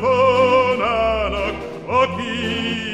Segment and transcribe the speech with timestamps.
[0.00, 1.54] konanak,
[1.88, 2.89] aki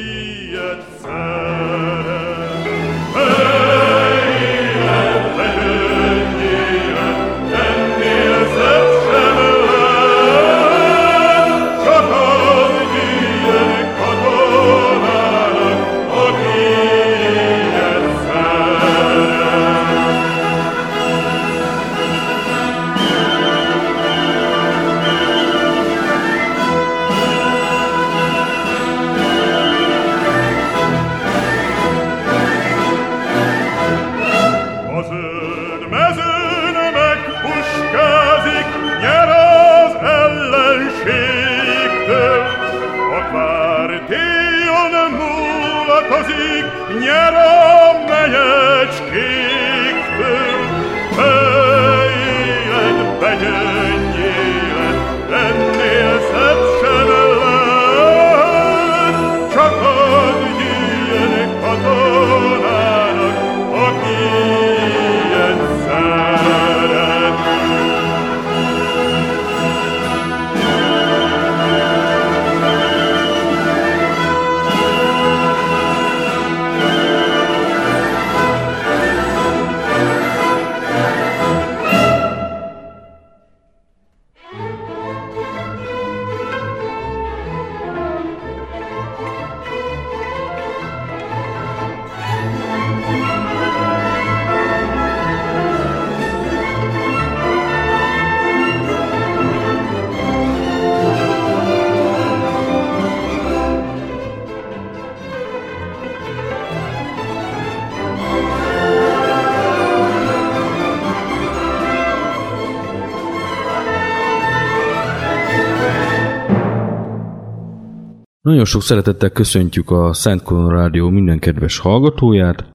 [118.47, 122.71] Nagyon sok szeretettel köszöntjük a Szent Korona Rádió minden kedves hallgatóját.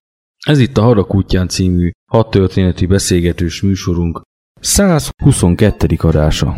[0.45, 4.21] Ez itt a Harakútján című hat történeti beszélgetős műsorunk
[4.59, 5.95] 122.
[5.97, 6.55] adása.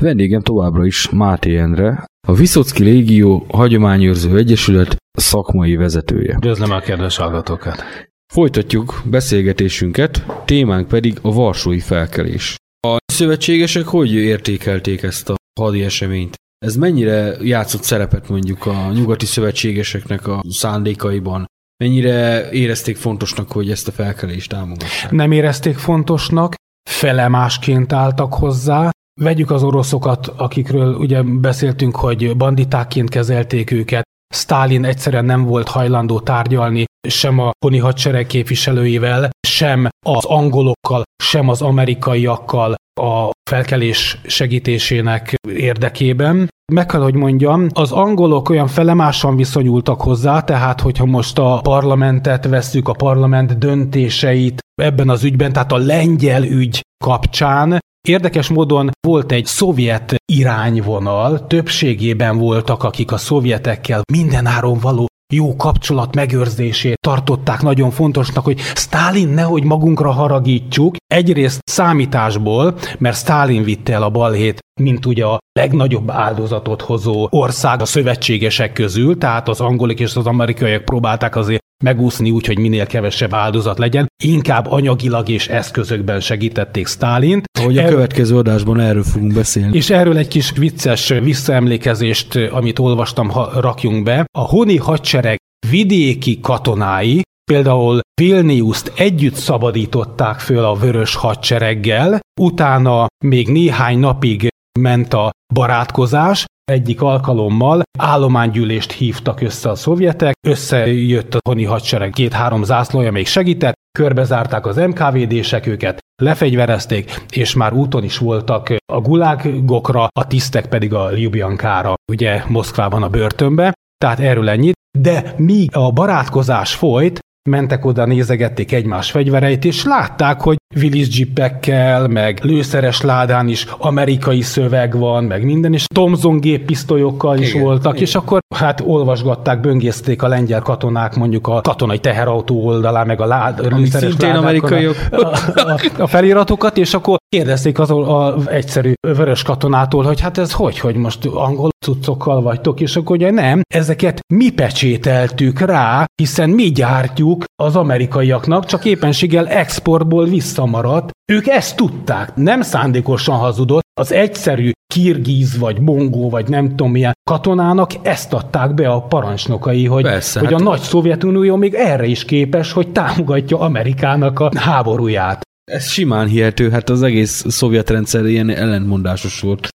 [0.00, 6.34] Vendégem továbbra is Máté Endre, a Viszocki Légió Hagyományőrző Egyesület szakmai vezetője.
[6.36, 7.84] Üdvözlöm a kedves hallgatókat!
[8.32, 12.56] Folytatjuk beszélgetésünket, témánk pedig a Varsói felkelés.
[12.86, 16.42] A szövetségesek hogy értékelték ezt a hadi eseményt?
[16.58, 21.46] Ez mennyire játszott szerepet mondjuk a nyugati szövetségeseknek a szándékaiban?
[21.84, 25.10] Mennyire érezték fontosnak, hogy ezt a felkelést támogassák?
[25.10, 26.54] Nem érezték fontosnak,
[26.90, 28.90] fele másként álltak hozzá.
[29.20, 34.02] Vegyük az oroszokat, akikről ugye beszéltünk, hogy banditákként kezelték őket.
[34.34, 41.48] Stalin egyszerűen nem volt hajlandó tárgyalni sem a honi hadsereg képviselőivel, sem az angolokkal, sem
[41.48, 46.48] az amerikaiakkal a felkelés segítésének érdekében.
[46.72, 52.46] Meg kell, hogy mondjam, az angolok olyan felemásan viszonyultak hozzá, tehát hogyha most a parlamentet
[52.46, 59.32] vesszük, a parlament döntéseit ebben az ügyben, tehát a lengyel ügy kapcsán, Érdekes módon volt
[59.32, 67.90] egy szovjet irányvonal, többségében voltak, akik a szovjetekkel mindenáron való jó kapcsolat megőrzését tartották nagyon
[67.90, 75.06] fontosnak, hogy Stalin nehogy magunkra haragítsuk, egyrészt számításból, mert Stalin vitte el a balhét, mint
[75.06, 80.84] ugye a legnagyobb áldozatot hozó ország a szövetségesek közül, tehát az angolok és az amerikaiak
[80.84, 87.44] próbálták azért megúszni úgy, hogy minél kevesebb áldozat legyen, inkább anyagilag és eszközökben segítették Stálint.
[87.60, 89.76] Hogy a következő adásban erről fogunk beszélni.
[89.76, 94.24] És erről egy kis vicces visszaemlékezést, amit olvastam, ha rakjunk be.
[94.38, 95.36] A honi hadsereg
[95.70, 104.48] vidéki katonái, például Vilniuszt együtt szabadították föl a vörös hadsereggel, utána még néhány napig
[104.80, 112.62] ment a barátkozás, egyik alkalommal állománygyűlést hívtak össze a szovjetek, összejött a honi hadsereg két-három
[112.62, 120.06] zászlója, még segített, körbezárták az MKVD-sek őket, lefegyverezték, és már úton is voltak a gulágokra,
[120.14, 124.74] a tisztek pedig a Ljubljankára, ugye Moszkvában a börtönbe, tehát erről ennyit.
[124.98, 127.18] De míg a barátkozás folyt,
[127.48, 134.40] mentek oda, nézegették egymás fegyvereit, és látták, hogy Willis jeepekkel, meg lőszeres ládán is amerikai
[134.40, 138.06] szöveg van, meg minden, és Thomson géppisztolyokkal is igen, voltak, igen.
[138.06, 143.26] és akkor hát olvasgatták, böngészték a lengyel katonák mondjuk a katonai teherautó oldalán, meg a
[143.26, 144.94] lád, lőszeres szintén amerikaiak.
[145.10, 145.16] A,
[145.54, 150.52] a, a, feliratokat, és akkor kérdezték az a, a egyszerű vörös katonától, hogy hát ez
[150.52, 156.50] hogy, hogy most angol cuccokkal vagytok, és akkor ugye nem, ezeket mi pecsételtük rá, hiszen
[156.50, 161.10] mi gyártjuk az amerikaiaknak, csak éppenséggel exportból visszamaradt.
[161.32, 167.12] Ők ezt tudták, nem szándékosan hazudott, az egyszerű kirgíz, vagy mongó, vagy nem tudom milyen
[167.30, 172.04] katonának ezt adták be a parancsnokai, hogy, Persze, hogy hát a nagy Szovjetunió még erre
[172.04, 175.42] is képes, hogy támogatja Amerikának a háborúját.
[175.64, 179.68] Ez simán hihető, hát az egész szovjet rendszer ilyen ellentmondásos volt.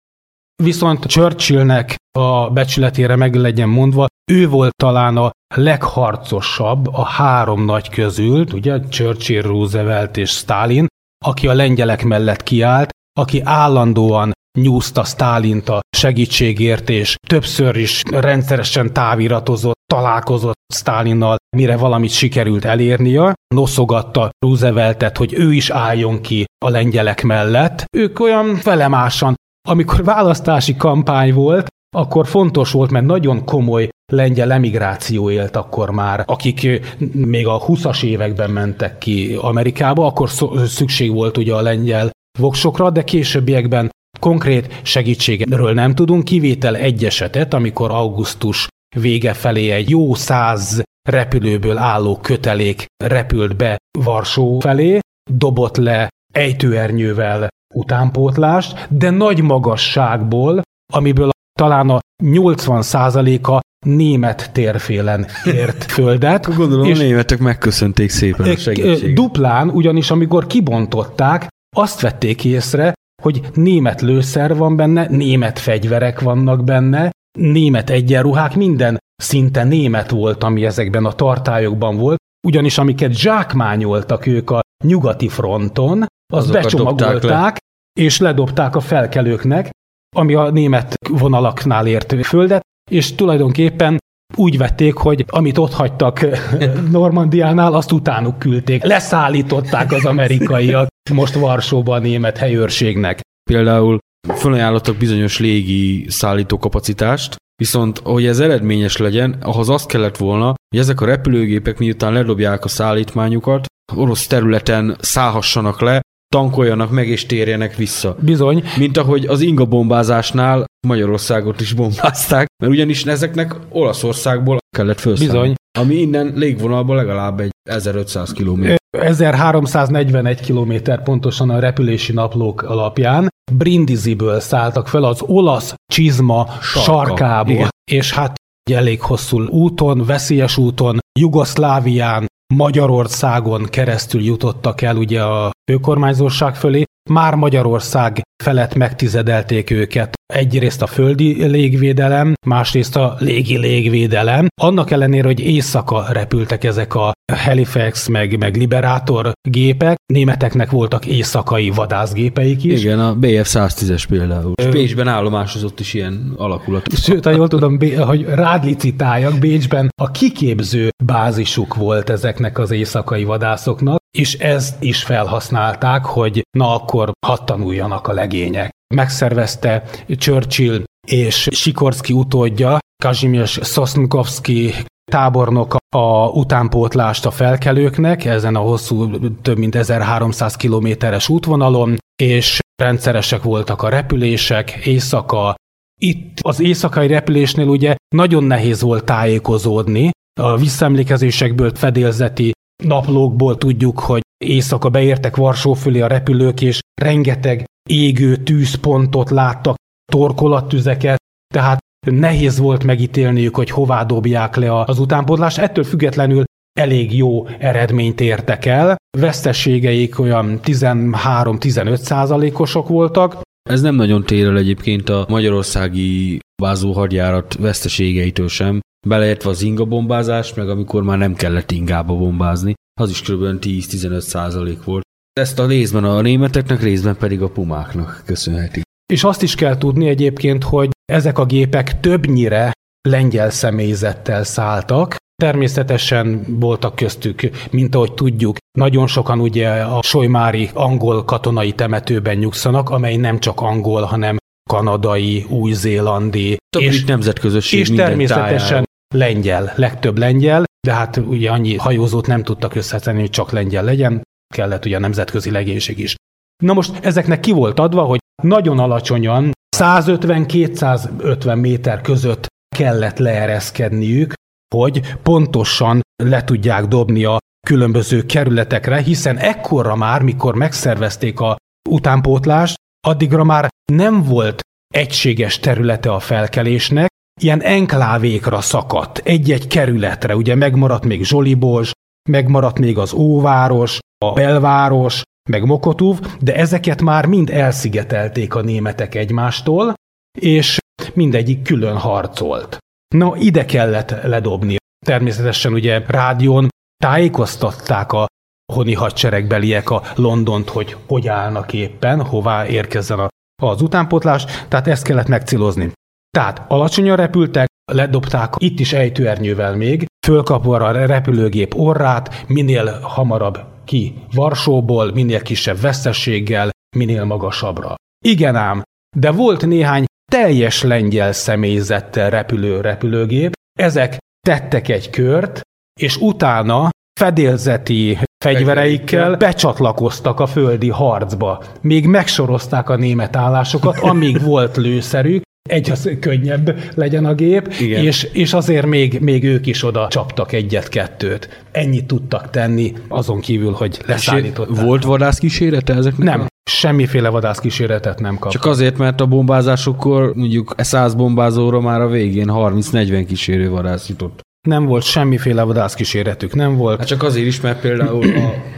[0.63, 7.89] Viszont Churchillnek a becsületére meg legyen mondva, ő volt talán a legharcosabb a három nagy
[7.89, 10.87] közül, ugye Churchill, Roosevelt és Stalin,
[11.25, 12.89] aki a lengyelek mellett kiállt,
[13.19, 22.11] aki állandóan nyúzta Stálint a segítségért, és többször is rendszeresen táviratozott, találkozott Stálinnal, mire valamit
[22.11, 27.85] sikerült elérnie, noszogatta Rooseveltet, hogy ő is álljon ki a lengyelek mellett.
[27.97, 29.35] Ők olyan felemásan,
[29.67, 36.23] amikor választási kampány volt, akkor fontos volt, mert nagyon komoly lengyel emigráció élt akkor már,
[36.25, 36.81] akik
[37.11, 40.29] még a 20-as években mentek ki Amerikába, akkor
[40.65, 42.09] szükség volt ugye a lengyel
[42.39, 49.89] voksokra, de későbbiekben konkrét segítségről nem tudunk, kivétel egy esetet, amikor augusztus vége felé egy
[49.89, 54.99] jó száz repülőből álló kötelék repült be Varsó felé,
[55.31, 60.61] dobott le ejtőernyővel utánpótlást, de nagy magasságból,
[60.93, 61.29] amiből
[61.59, 66.55] talán a 80%-a német térfélen ért földet.
[66.55, 69.13] Gondolom és a németek megköszönték szépen a segítséget.
[69.13, 76.63] Duplán, ugyanis amikor kibontották, azt vették észre, hogy német lőszer van benne, német fegyverek vannak
[76.63, 84.25] benne, német egyenruhák, minden szinte német volt, ami ezekben a tartályokban volt, ugyanis amiket zsákmányoltak
[84.25, 87.57] ők a nyugati fronton, az Azokat becsomagolták.
[87.97, 89.69] És ledobták a felkelőknek,
[90.15, 92.61] ami a német vonalaknál ért földet,
[92.91, 93.97] és tulajdonképpen
[94.35, 96.27] úgy vették, hogy amit ott hagytak
[96.91, 98.83] Normandiánál, azt utánuk küldték.
[98.83, 103.19] Leszállították az amerikaiak most Varsóba a német helyőrségnek.
[103.49, 110.53] Például felajánlottak bizonyos légi szállító kapacitást, viszont hogy ez eredményes legyen, ahhoz azt kellett volna,
[110.69, 116.01] hogy ezek a repülőgépek miután ledobják a szállítmányukat, orosz területen szállhassanak le,
[116.35, 118.15] tankoljanak meg és térjenek vissza.
[118.19, 118.63] Bizony.
[118.77, 125.31] Mint ahogy az inga bombázásnál Magyarországot is bombázták, mert ugyanis ezeknek Olaszországból kellett felszállni.
[125.31, 125.55] Bizony.
[125.79, 128.65] Ami innen légvonalban legalább egy 1500 km.
[128.97, 133.27] 1341 km pontosan a repülési naplók alapján.
[133.51, 136.91] Brindiziből szálltak fel az olasz csizma Sarka.
[136.91, 137.53] sarkából.
[137.53, 137.69] Igen.
[137.91, 145.51] És hát egy elég hosszú úton, veszélyes úton, Jugoszlávián, Magyarországon keresztül jutottak el ugye a
[145.71, 150.16] főkormányzóság fölé, már Magyarország felett megtizedelték őket.
[150.33, 154.47] Egyrészt a földi légvédelem, másrészt a légi légvédelem.
[154.61, 161.69] Annak ellenére, hogy éjszaka repültek ezek a Halifax meg, meg Liberator gépek, németeknek voltak éjszakai
[161.69, 162.83] vadászgépeik is.
[162.83, 164.53] Igen, a BF-110-es például.
[164.63, 164.69] Ö...
[164.69, 166.97] Bécsben állomásozott is ilyen alakulat.
[166.97, 173.23] Sőt, ha jól tudom, hogy rád licitáljak, Bécsben a kiképző bázisuk volt ezeknek az éjszakai
[173.23, 178.75] vadászoknak, és ezt is felhasználták, hogy na akkor hadd tanuljanak a legények.
[178.95, 184.73] Megszervezte Churchill és Sikorski utódja, Kazimierz Sosnkowski
[185.11, 193.43] tábornok a utánpótlást a felkelőknek ezen a hosszú, több mint 1300 kilométeres útvonalon, és rendszeresek
[193.43, 195.55] voltak a repülések, éjszaka.
[196.01, 202.51] Itt az éjszakai repülésnél ugye nagyon nehéz volt tájékozódni, A visszaemlékezésekből fedélzeti
[202.83, 209.75] naplókból tudjuk, hogy éjszaka beértek Varsó fölé a repülők, és rengeteg égő tűzpontot láttak,
[210.11, 211.17] torkolattüzeket,
[211.53, 211.79] tehát
[212.11, 215.57] nehéz volt megítélniük, hogy hová dobják le az utánpótlást.
[215.57, 216.43] Ettől függetlenül
[216.79, 218.95] elég jó eredményt értek el.
[219.17, 223.41] Veszteségeik olyan 13-15 százalékosok voltak.
[223.69, 229.85] Ez nem nagyon tér el egyébként a magyarországi bázó hadjárat veszteségeitől sem, beleértve az inga
[229.85, 233.43] bombázás, meg amikor már nem kellett ingába bombázni, az is kb.
[233.61, 235.06] 10-15 százalék volt.
[235.37, 238.83] Ezt a részben a németeknek, részben pedig a pumáknak köszönhetik.
[239.13, 242.71] És azt is kell tudni egyébként, hogy ezek a gépek többnyire
[243.09, 251.23] lengyel személyzettel szálltak, Természetesen voltak köztük, mint ahogy tudjuk, nagyon sokan ugye a Solymári angol
[251.23, 254.37] katonai temetőben nyugszanak, amely nem csak angol, hanem
[254.69, 256.57] kanadai, új-zélandi.
[256.69, 258.85] Több és nemzetközösség És természetesen tájára.
[259.15, 264.21] lengyel, legtöbb lengyel, de hát ugye annyi hajózót nem tudtak összetenni, hogy csak lengyel legyen,
[264.53, 266.15] kellett ugye a nemzetközi legénység is.
[266.63, 274.33] Na most ezeknek ki volt adva, hogy nagyon alacsonyan, 150-250 méter között kellett leereszkedniük,
[274.75, 277.37] hogy pontosan le tudják dobni a
[277.67, 281.55] különböző kerületekre, hiszen ekkorra már, mikor megszervezték a
[281.89, 282.75] utánpótlást,
[283.07, 284.61] addigra már nem volt
[284.93, 287.07] egységes területe a felkelésnek,
[287.41, 291.91] ilyen enklávékra szakadt, egy-egy kerületre, ugye megmaradt még Zsolibozs,
[292.27, 299.15] megmaradt még az Óváros, a belváros, meg Mokotúv, de ezeket már mind elszigetelték a németek
[299.15, 299.93] egymástól,
[300.39, 300.77] és
[301.13, 302.77] mindegyik külön harcolt.
[303.15, 304.75] Na, ide kellett ledobni.
[305.05, 306.67] Természetesen ugye rádión
[307.03, 308.25] tájékoztatták a
[308.73, 313.29] honi hadseregbeliek a Londont, hogy hogy állnak éppen, hová érkezzen
[313.61, 315.91] az utánpotlás, tehát ezt kellett megcilozni.
[316.29, 324.13] Tehát alacsonyan repültek, ledobták itt is ejtőernyővel még, fölkapva a repülőgép orrát, minél hamarabb ki
[324.33, 327.95] Varsóból, minél kisebb veszteséggel, minél magasabbra.
[328.25, 328.81] Igen ám,
[329.15, 334.17] de volt néhány teljes lengyel személyzettel repülő repülőgép, ezek
[334.47, 335.61] tettek egy kört,
[335.99, 336.89] és utána
[337.19, 341.63] fedélzeti fegyvereikkel becsatlakoztak a földi harcba.
[341.81, 348.03] Még megsorozták a német állásokat, amíg volt lőszerük, egy az könnyebb legyen a gép, Igen.
[348.03, 351.63] és, és azért még, még ők is oda csaptak egyet-kettőt.
[351.71, 354.85] Ennyit tudtak tenni, azon kívül, hogy leszállították.
[354.85, 356.27] Volt vadászkísérete ezeknek?
[356.27, 358.51] Nem, semmiféle vadászkíséretet nem kap.
[358.51, 364.45] Csak azért, mert a bombázásokkor mondjuk 100 bombázóra már a végén 30-40 kísérő vadász jutott.
[364.67, 366.97] Nem volt semmiféle vadászkíséretük, nem volt.
[366.97, 368.25] Hát csak azért is, mert például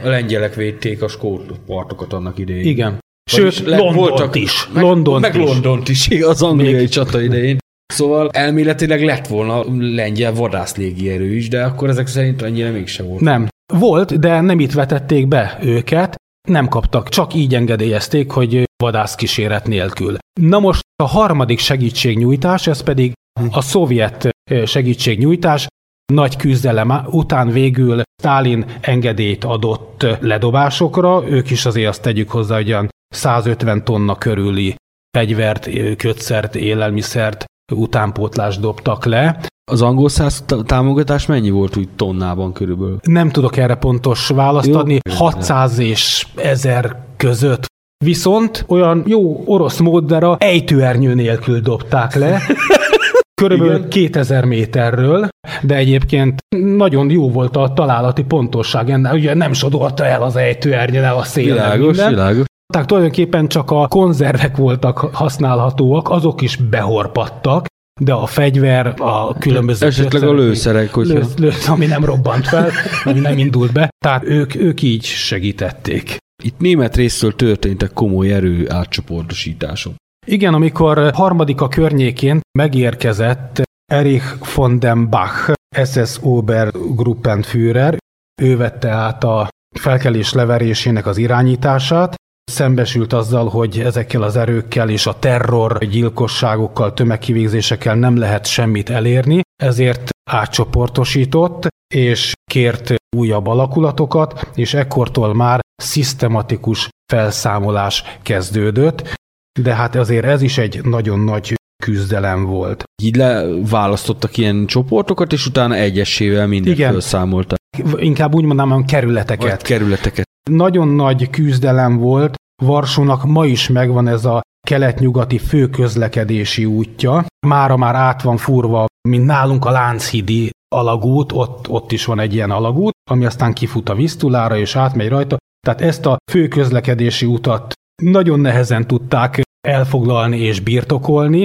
[0.04, 2.64] a lengyelek védték a skót partokat annak idején.
[2.64, 2.98] Igen.
[3.30, 4.68] Sőt, Londont voltak, is.
[4.72, 5.40] Meg, Londont meg is.
[5.40, 6.88] Londont is, az angliai Még...
[6.88, 7.58] csata idején.
[7.86, 13.20] Szóval elméletileg lett volna lengyel vadászlégierő is, de akkor ezek szerint annyira mégsem volt.
[13.20, 13.48] Nem.
[13.72, 16.14] Volt, de nem itt vetették be őket,
[16.48, 20.16] nem kaptak, csak így engedélyezték, hogy vadászkíséret nélkül.
[20.40, 23.12] Na most a harmadik segítségnyújtás, ez pedig
[23.50, 24.28] a szovjet
[24.64, 25.66] segítségnyújtás,
[26.12, 32.68] nagy küzdelem után végül Stalin engedélyt adott ledobásokra, ők is azért azt tegyük hozzá, hogy
[32.68, 34.74] olyan 150 tonna körüli
[35.18, 39.40] fegyvert, kötszert, élelmiszert, utánpótlást dobtak le.
[39.70, 42.98] Az angol száz támogatás mennyi volt úgy tonnában körülbelül?
[43.02, 44.78] Nem tudok erre pontos választ jó.
[44.78, 44.98] adni.
[45.10, 47.66] 600 és 1000 között.
[48.04, 52.40] Viszont olyan jó orosz módra ejtőernyő nélkül dobták le.
[53.40, 53.88] Körülbelül Igen.
[53.88, 55.28] 2000 méterről,
[55.62, 58.98] de egyébként nagyon jó volt a találati pontosság.
[59.12, 61.44] Ugye nem sodorta el az ejtőernyő, a szél.
[61.44, 62.08] Világos, minden.
[62.08, 62.44] világos.
[62.70, 67.66] Tehát tulajdonképpen csak a konzervek voltak használhatóak, azok is behorpadtak,
[68.00, 69.86] de a fegyver, a különböző...
[69.86, 71.12] Esetleg a lőszerek, hogyha...
[71.14, 72.70] Lő, lő, ami nem robbant fel,
[73.04, 73.90] ami nem indult be.
[74.04, 76.16] Tehát ők, ők így segítették.
[76.42, 79.94] Itt német részről történtek komoly erő átcsoportosítások.
[80.26, 83.62] Igen, amikor harmadik a környékén megérkezett
[83.92, 85.52] Erich von den Bach,
[85.84, 87.96] SS Obergruppenführer,
[88.42, 89.48] ő vette át a
[89.78, 92.14] felkelés leverésének az irányítását,
[92.50, 99.40] szembesült azzal, hogy ezekkel az erőkkel és a terror gyilkosságokkal, tömegkivégzésekkel nem lehet semmit elérni,
[99.62, 109.18] ezért átcsoportosított, és kért újabb alakulatokat, és ekkortól már szisztematikus felszámolás kezdődött,
[109.60, 112.84] de hát azért ez is egy nagyon nagy küzdelem volt.
[113.02, 116.92] Így leválasztottak ilyen csoportokat, és utána egyesével mindent Igen.
[116.92, 117.58] felszámoltak.
[117.96, 119.50] Inkább úgy mondanám, kerületeket.
[119.50, 120.28] Vagy kerületeket.
[120.50, 127.24] Nagyon nagy küzdelem volt, Varsónak ma is megvan ez a kelet-nyugati főközlekedési útja.
[127.46, 132.34] Mára már át van furva, mint nálunk a Lánchidi alagút, ott, ott is van egy
[132.34, 135.36] ilyen alagút, ami aztán kifut a Visztulára és átmegy rajta.
[135.66, 141.44] Tehát ezt a fő közlekedési utat nagyon nehezen tudták elfoglalni és birtokolni.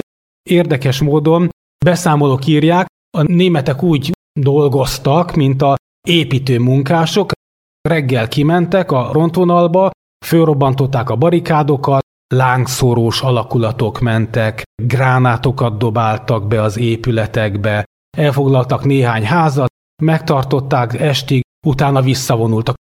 [0.49, 1.49] Érdekes módon
[1.85, 2.85] beszámolók írják,
[3.17, 5.75] a németek úgy dolgoztak, mint a
[6.07, 7.31] építő munkások,
[7.85, 9.89] reggel kimentek a rontvonalba,
[10.25, 17.85] fölrobbantották a barikádokat, lángszórós alakulatok mentek, gránátokat dobáltak be az épületekbe,
[18.17, 19.69] elfoglaltak néhány házat,
[20.03, 22.75] megtartották estig, utána visszavonultak.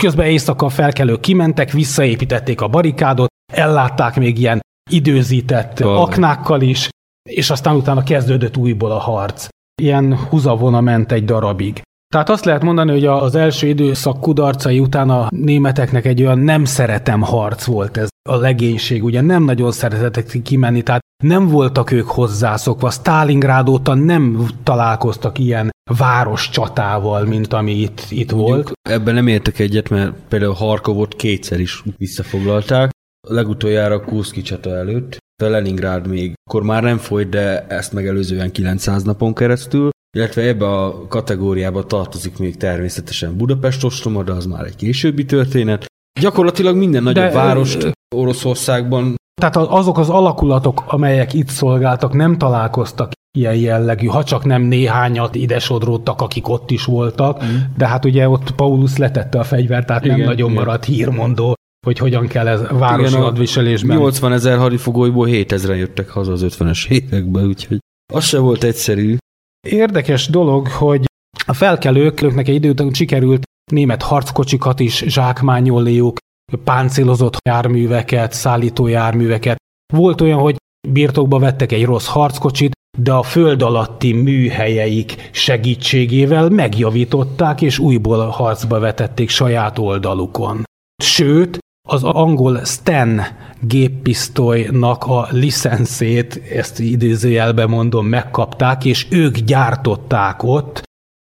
[0.00, 6.02] Közben éjszaka felkelők kimentek, visszaépítették a barikádot, ellátták még ilyen időzített Valami.
[6.02, 6.88] aknákkal is,
[7.28, 9.48] és aztán utána kezdődött újból a harc.
[9.82, 11.82] Ilyen húzavona ment egy darabig.
[12.08, 16.64] Tehát azt lehet mondani, hogy az első időszak kudarcai után a németeknek egy olyan nem
[16.64, 22.08] szeretem harc volt ez a legénység, ugye nem nagyon szeretettek kimenni, tehát nem voltak ők
[22.08, 22.90] hozzászokva.
[22.90, 28.72] Stalingrad óta nem találkoztak ilyen város csatával, mint ami itt, itt volt.
[28.88, 32.90] Ebben nem értek egyet, mert például Harkovot kétszer is visszafoglalták.
[33.28, 39.02] Legutoljára Kurszki csata előtt, a Leningrád még akkor már nem folyt, de ezt megelőzően 900
[39.02, 44.76] napon keresztül, illetve ebbe a kategóriába tartozik még természetesen Budapest ostroma, de az már egy
[44.76, 45.84] későbbi történet.
[46.20, 49.14] Gyakorlatilag minden nagyobb de, várost Oroszországban.
[49.40, 55.34] Tehát azok az alakulatok, amelyek itt szolgáltak, nem találkoztak ilyen jellegű, ha csak nem néhányat
[55.34, 57.56] ide sodródtak, akik ott is voltak, mm.
[57.76, 60.64] de hát ugye ott Paulus letette a fegyvert, tehát igen, nem nagyon igen.
[60.64, 61.54] maradt hírmondó,
[61.86, 63.96] hogy hogyan kell ez városi igen, hadviselésben.
[63.96, 67.78] 80 ezer hadifogolyból 7000 jöttek haza az 50-es években, úgyhogy
[68.12, 69.16] az se volt egyszerű.
[69.64, 71.04] Érdekes dolog, hogy
[71.46, 73.42] a felkelőknek egy idő után sikerült
[73.72, 76.18] német harckocsikat is zsákmányolniuk,
[76.64, 79.56] páncélozott járműveket, szállító járműveket.
[79.92, 80.56] Volt olyan, hogy
[80.88, 88.78] birtokba vettek egy rossz harckocsit, de a föld alatti műhelyeik segítségével megjavították, és újból harcba
[88.78, 90.62] vetették saját oldalukon.
[91.02, 93.22] Sőt, az angol Sten
[93.60, 100.82] géppisztolynak a licenszét, ezt idézőjelben mondom, megkapták, és ők gyártották ott,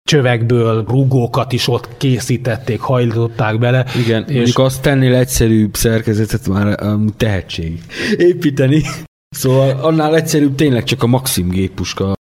[0.10, 3.86] csövekből rugókat is ott készítették, hajlították bele.
[4.06, 7.82] Igen, és mondjuk azt tennél egyszerűbb szerkezetet már um, tehetség
[8.18, 8.82] építeni.
[9.30, 12.14] Szóval annál egyszerűbb tényleg csak a Maxim géppuska.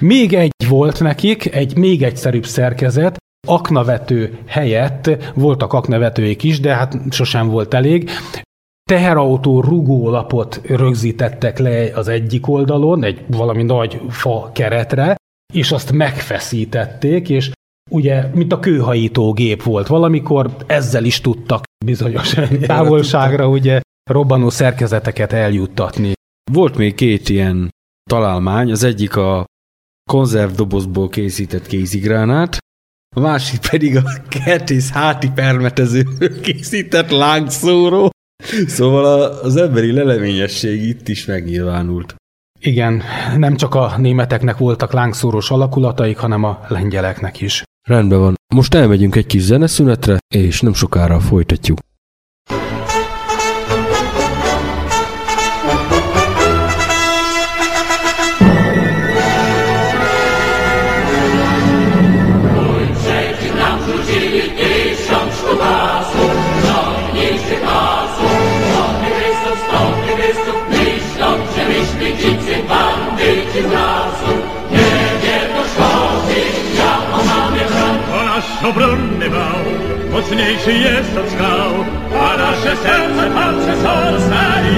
[0.00, 6.98] Még egy volt nekik, egy még egyszerűbb szerkezet, aknavető helyett voltak aknavetőik is, de hát
[7.10, 8.10] sosem volt elég.
[8.90, 15.16] Teherautó rugólapot rögzítettek le az egyik oldalon, egy valami nagy fa keretre,
[15.54, 17.50] és azt megfeszítették, és
[17.90, 22.34] ugye, mint a kőhajító gép volt valamikor, ezzel is tudtak bizonyos
[22.66, 26.12] távolságra ugye robbanó szerkezeteket eljuttatni.
[26.52, 27.70] Volt még két ilyen
[28.10, 29.44] találmány, az egyik a
[30.10, 32.58] konzervdobozból készített kézigránát,
[33.16, 36.04] a másik pedig a kertész háti permetező
[36.42, 38.10] készített lángszóró.
[38.66, 42.14] Szóval az emberi leleményesség itt is megnyilvánult.
[42.60, 43.02] Igen,
[43.36, 47.62] nem csak a németeknek voltak lángszóros alakulataik, hanem a lengyeleknek is.
[47.88, 48.34] Rendben van.
[48.54, 51.78] Most elmegyünk egy kis zeneszünetre, és nem sokára folytatjuk.
[80.12, 81.72] Mocniejszy jest od skał,
[82.20, 84.76] a nasze serce palce są stali.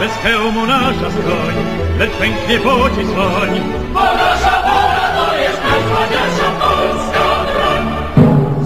[0.00, 1.54] Bez hełmu nasza skroń,
[1.98, 3.60] lecz pęknie pocisk woń.
[3.94, 7.86] Bo nasza wola to jest najsławniejsza polska broń.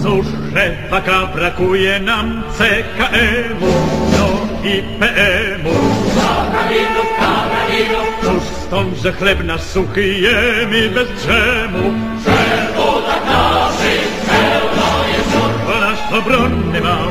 [0.02, 3.72] Cóż, że taka brakuje nam CKM-u,
[4.12, 4.28] no
[4.68, 5.74] i PM-u.
[8.22, 11.94] Cóż stąd, że chleb nasz suchy jemy bez drzemu.
[16.18, 17.08] Obronny mał,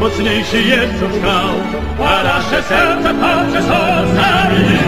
[0.00, 1.48] mocniejszy jest od skał,
[2.08, 3.78] a nasze serca patrze są
[4.16, 4.78] sami.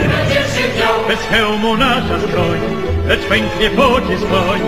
[1.08, 2.60] Bez hełmu nasza zbroń,
[3.08, 4.60] lecz pęknie pocisk woń.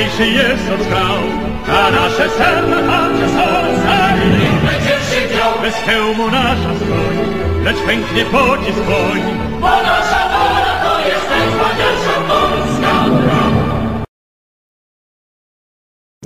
[0.00, 1.18] Mocniejszy jest od skał,
[1.66, 4.30] a nasze serca są stali.
[4.64, 7.16] Najcięższy dział, bez hełmu nasza skroń,
[7.64, 9.20] lecz pęknie pocisk woń.
[9.60, 12.90] Bo nasza wola to jest najwspanialsza Polska.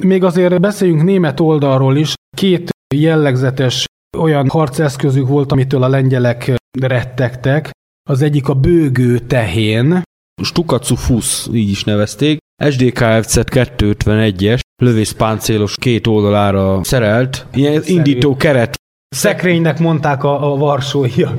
[0.02, 2.14] Még azért beszéljünk német oldalról is.
[2.36, 3.84] Két jellegzetes
[4.18, 7.70] olyan harceszközük volt, amitől a lengyelek rettegtek.
[8.10, 10.02] Az egyik a bőgő tehén.
[10.42, 12.43] Stukacu Fusz, így is nevezték.
[12.70, 18.76] SDKFZ 251-es, lövészpáncélos két oldalára szerelt, ilyen indító keret.
[19.08, 21.36] Szekrénynek mondták a, a varsóiak.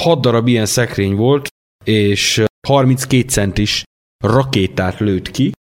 [0.00, 1.48] Hat darab ilyen szekrény volt,
[1.84, 3.82] és 32 centis
[4.24, 5.52] rakétát lőtt ki.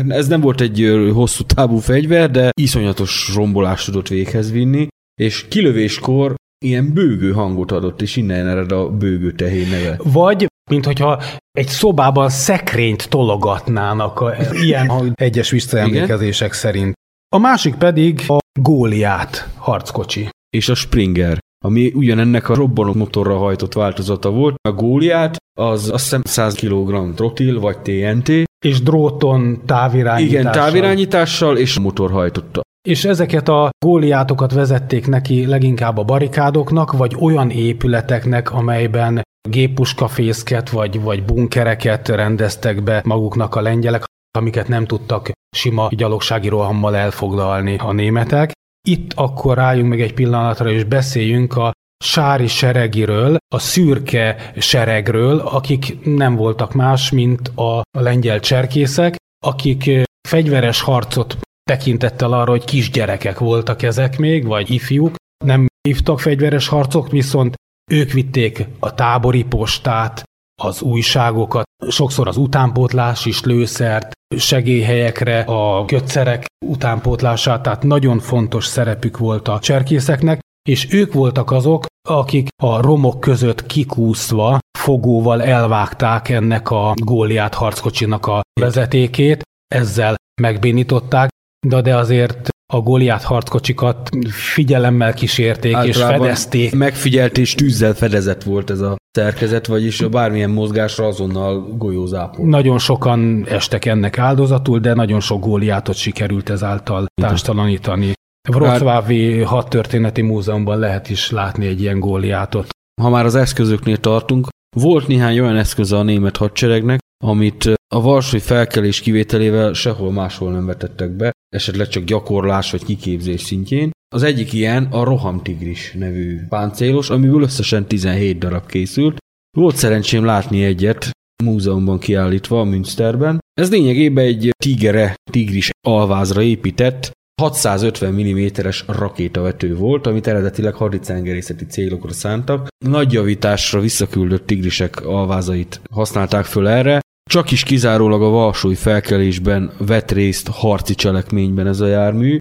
[0.00, 4.86] Hát Ez nem volt egy hosszú távú fegyver, de iszonyatos rombolást tudott véghez vinni,
[5.20, 6.34] és kilövéskor
[6.64, 9.98] ilyen bőgő hangot adott, és innen ered a bőgő tehén neve.
[10.02, 16.92] Vagy, mint hogyha egy szobában szekrényt tologatnának, a, ilyen a egyes visszaemlékezések szerint.
[17.28, 20.28] A másik pedig a Góliát harckocsi.
[20.56, 24.54] És a Springer, ami ugyanennek a robbanó motorra hajtott változata volt.
[24.68, 28.28] A Góliát az azt hiszem 100 kg trotil, vagy TNT.
[28.66, 30.40] És dróton távirányítással.
[30.40, 32.60] Igen, távirányítással, és motor hajtotta.
[32.88, 41.00] És ezeket a góliátokat vezették neki leginkább a barikádoknak, vagy olyan épületeknek, amelyben géppuskafészket vagy,
[41.00, 44.04] vagy bunkereket rendeztek be maguknak a lengyelek,
[44.38, 48.52] amiket nem tudtak sima gyalogsági rohammal elfoglalni a németek.
[48.88, 51.72] Itt akkor rájunk meg egy pillanatra, és beszéljünk a
[52.04, 59.90] sári seregiről, a szürke seregről, akik nem voltak más, mint a, lengyel cserkészek, akik
[60.28, 61.36] fegyveres harcot
[61.70, 67.54] tekintettel arra, hogy kisgyerekek voltak ezek még, vagy ifjúk, nem hívtak fegyveres harcok, viszont
[67.90, 70.22] ők vitték a tábori postát,
[70.62, 79.18] az újságokat, sokszor az utánpótlás is lőszert, segélyhelyekre a kötszerek utánpótlását, tehát nagyon fontos szerepük
[79.18, 86.70] volt a cserkészeknek, és ők voltak azok, akik a romok között kikúszva fogóval elvágták ennek
[86.70, 89.42] a góliát harckocsinak a vezetékét,
[89.74, 91.30] ezzel megbénították,
[91.66, 96.74] de, de azért a Goliát harckocsikat figyelemmel kísérték és fedezték.
[96.74, 102.46] Megfigyelt és tűzzel fedezett volt ez a szerkezet, vagyis bármilyen mozgásra azonnal golyózápol.
[102.46, 108.12] Nagyon sokan estek ennek áldozatul, de nagyon sok góliátot sikerült ezáltal társtalanítani.
[108.48, 112.68] Wrocławi hadtörténeti múzeumban lehet is látni egy ilyen góliátot.
[113.02, 118.40] Ha már az eszközöknél tartunk, volt néhány olyan eszköze a német hadseregnek, amit a varsói
[118.40, 123.90] felkelés kivételével sehol máshol nem vetettek be, esetleg csak gyakorlás vagy kiképzés szintjén.
[124.14, 129.16] Az egyik ilyen a rohamtigris nevű páncélos, amiből összesen 17 darab készült.
[129.56, 131.10] Volt szerencsém látni egyet,
[131.44, 133.38] múzeumban kiállítva a Münsterben.
[133.60, 137.10] Ez lényegében egy tigere, tigris alvázra épített,
[137.42, 142.68] 650 mm-es rakétavető volt, amit eredetileg haditengerészeti célokra szántak.
[142.84, 150.10] Nagy javításra visszaküldött tigrisek alvázait használták föl erre, csak is kizárólag a Varsói felkelésben vett
[150.10, 152.36] részt harci cselekményben ez a jármű.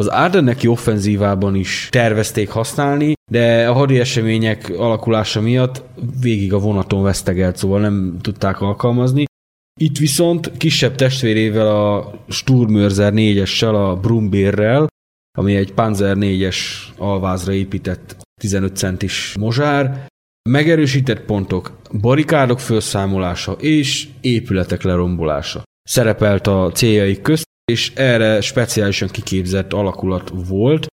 [0.00, 5.82] Az Ardenneki offenzívában is tervezték használni, de a hadi események alakulása miatt
[6.20, 9.24] végig a vonaton vesztegelt, szóval nem tudták alkalmazni.
[9.80, 14.86] Itt viszont kisebb testvérével a Sturmörzer 4-essel, a Brumbérrel,
[15.38, 16.56] ami egy Panzer 4-es
[16.96, 20.06] alvázra épített 15 centis mozsár,
[20.50, 25.62] megerősített pontok, barikádok felszámolása és épületek lerombolása.
[25.82, 30.86] Szerepelt a céljaik közt, és erre speciálisan kiképzett alakulat volt,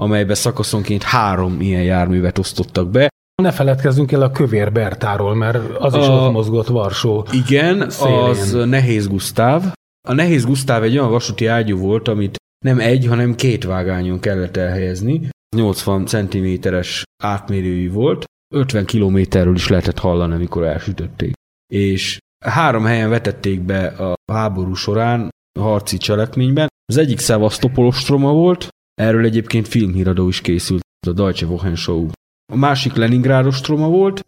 [0.00, 3.08] amelybe szakaszonként három ilyen járművet osztottak be,
[3.42, 7.26] ne feledkezzünk el a Kövér Bertáról, mert az is A- ott mozgott Varsó.
[7.32, 8.18] Igen, szélén.
[8.18, 9.72] az Nehéz Gusztáv.
[10.08, 14.56] A Nehéz Gusztáv egy olyan vasúti ágyú volt, amit nem egy, hanem két vágányon kellett
[14.56, 15.28] elhelyezni.
[15.56, 21.32] 80 cm-es átmérőjű volt, 50 kilométerről is lehetett hallani, amikor elsütötték.
[21.72, 26.68] És három helyen vetették be a háború során a harci cselekményben.
[26.84, 32.08] Az egyik Szevasztopol ostroma volt, erről egyébként filmhíradó is készült, a Deutsche Wochenshow.
[32.52, 34.20] A másik Leningrád ostroma volt,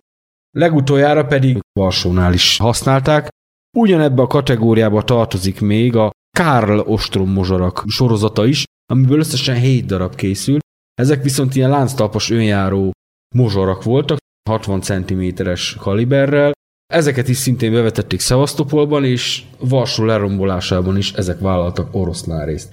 [0.56, 3.28] legutoljára pedig Varsónál is használták.
[3.76, 10.14] Ugyanebbe a kategóriába tartozik még a Karl ostrom mozsarak sorozata is, amiből összesen 7 darab
[10.14, 10.62] készült.
[10.94, 12.92] Ezek viszont ilyen lánctalpas önjáró
[13.34, 14.18] mozsarak voltak,
[14.50, 16.52] 60 cm-es kaliberrel.
[16.86, 22.70] Ezeket is szintén bevetették Szevasztopolban, és Varsó lerombolásában is ezek vállaltak oroszlán részt.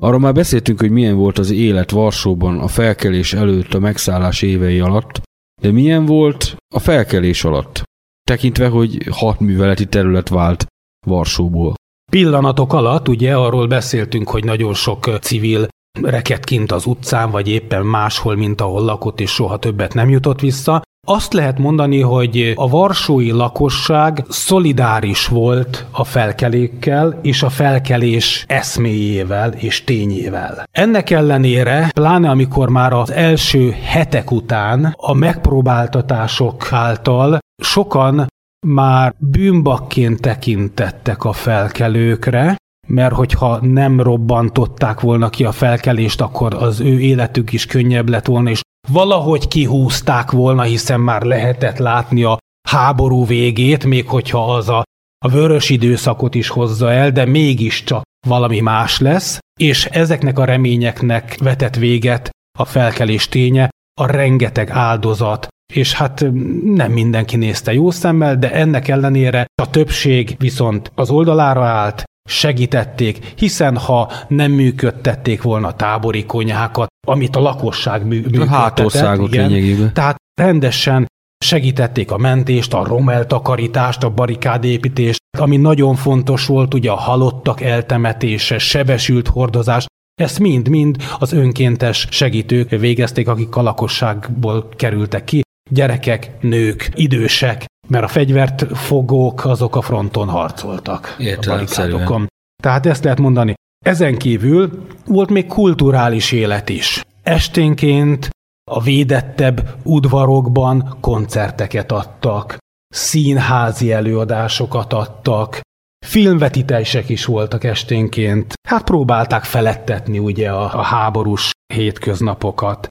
[0.00, 4.80] Arról már beszéltünk, hogy milyen volt az élet Varsóban a felkelés előtt a megszállás évei
[4.80, 5.20] alatt,
[5.62, 7.82] de milyen volt a felkelés alatt,
[8.22, 10.66] tekintve, hogy hat műveleti terület vált
[11.06, 11.74] Varsóból.
[12.10, 15.68] pillanatok alatt, ugye arról beszéltünk, hogy nagyon sok civil
[16.02, 20.40] reket kint az utcán, vagy éppen máshol, mint ahol lakott, és soha többet nem jutott
[20.40, 20.82] vissza.
[21.06, 29.52] Azt lehet mondani, hogy a varsói lakosság szolidáris volt a felkelékkel és a felkelés eszméjével
[29.52, 30.64] és tényével.
[30.72, 38.26] Ennek ellenére, pláne amikor már az első hetek után a megpróbáltatások által sokan
[38.66, 42.56] már bűnbakként tekintettek a felkelőkre,
[42.90, 48.26] mert hogyha nem robbantották volna ki a felkelést, akkor az ő életük is könnyebb lett
[48.26, 54.68] volna, és valahogy kihúzták volna, hiszen már lehetett látni a háború végét, még hogyha az
[54.68, 54.82] a,
[55.24, 61.38] a vörös időszakot is hozza el, de mégiscsak valami más lesz, és ezeknek a reményeknek
[61.42, 63.68] vetett véget a felkelés ténye,
[64.00, 66.24] a rengeteg áldozat, és hát
[66.64, 73.32] nem mindenki nézte jó szemmel, de ennek ellenére a többség viszont az oldalára állt, segítették,
[73.36, 79.18] hiszen ha nem működtették volna a tábori konyhákat, amit a lakosság mű, működtetett.
[79.18, 81.06] A igen, Tehát rendesen
[81.44, 88.58] segítették a mentést, a romeltakarítást, a barikádépítést, ami nagyon fontos volt, ugye a halottak eltemetése,
[88.58, 89.86] sebesült hordozás,
[90.20, 98.04] ezt mind-mind az önkéntes segítők végezték, akik a lakosságból kerültek ki, gyerekek, nők, idősek, mert
[98.04, 101.14] a fegyvert fogók azok a fronton harcoltak.
[101.18, 102.28] Értelemszerűen.
[102.62, 103.54] Tehát ezt lehet mondani.
[103.84, 107.00] Ezen kívül volt még kulturális élet is.
[107.22, 108.28] Esténként
[108.70, 112.56] a védettebb udvarokban koncerteket adtak,
[112.88, 115.60] színházi előadásokat adtak,
[116.06, 118.52] filmvetítések is voltak esténként.
[118.68, 122.86] Hát próbálták felettetni ugye a, a háborús hétköznapokat.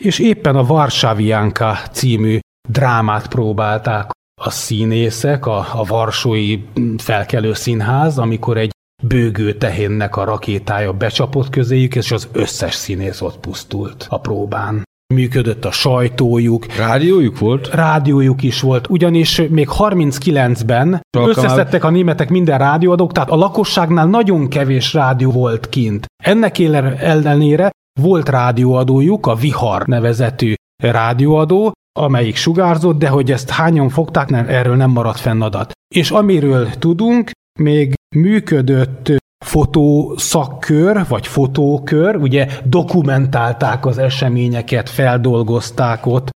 [0.00, 6.64] És éppen a Varsavianka című drámát próbálták a színészek, a, a Varsói
[6.98, 8.70] felkelő színház, amikor egy
[9.02, 14.84] bőgő tehénnek a rakétája becsapott közéjük, és az összes színész ott pusztult a próbán.
[15.14, 16.66] Működött a sajtójuk.
[16.66, 17.68] Rádiójuk volt?
[17.68, 24.48] Rádiójuk is volt, ugyanis még 39-ben összeszedtek a németek minden rádióadók, tehát a lakosságnál nagyon
[24.48, 26.06] kevés rádió volt kint.
[26.24, 27.70] Ennek ellenére
[28.00, 34.76] volt rádióadójuk, a Vihar nevezetű rádióadó, amelyik sugárzott, de hogy ezt hányan fogták, nem, erről
[34.76, 35.72] nem maradt fenn adat.
[35.94, 39.12] És amiről tudunk, még működött
[39.44, 46.30] fotószakkör, vagy fotókör, ugye dokumentálták az eseményeket, feldolgozták ott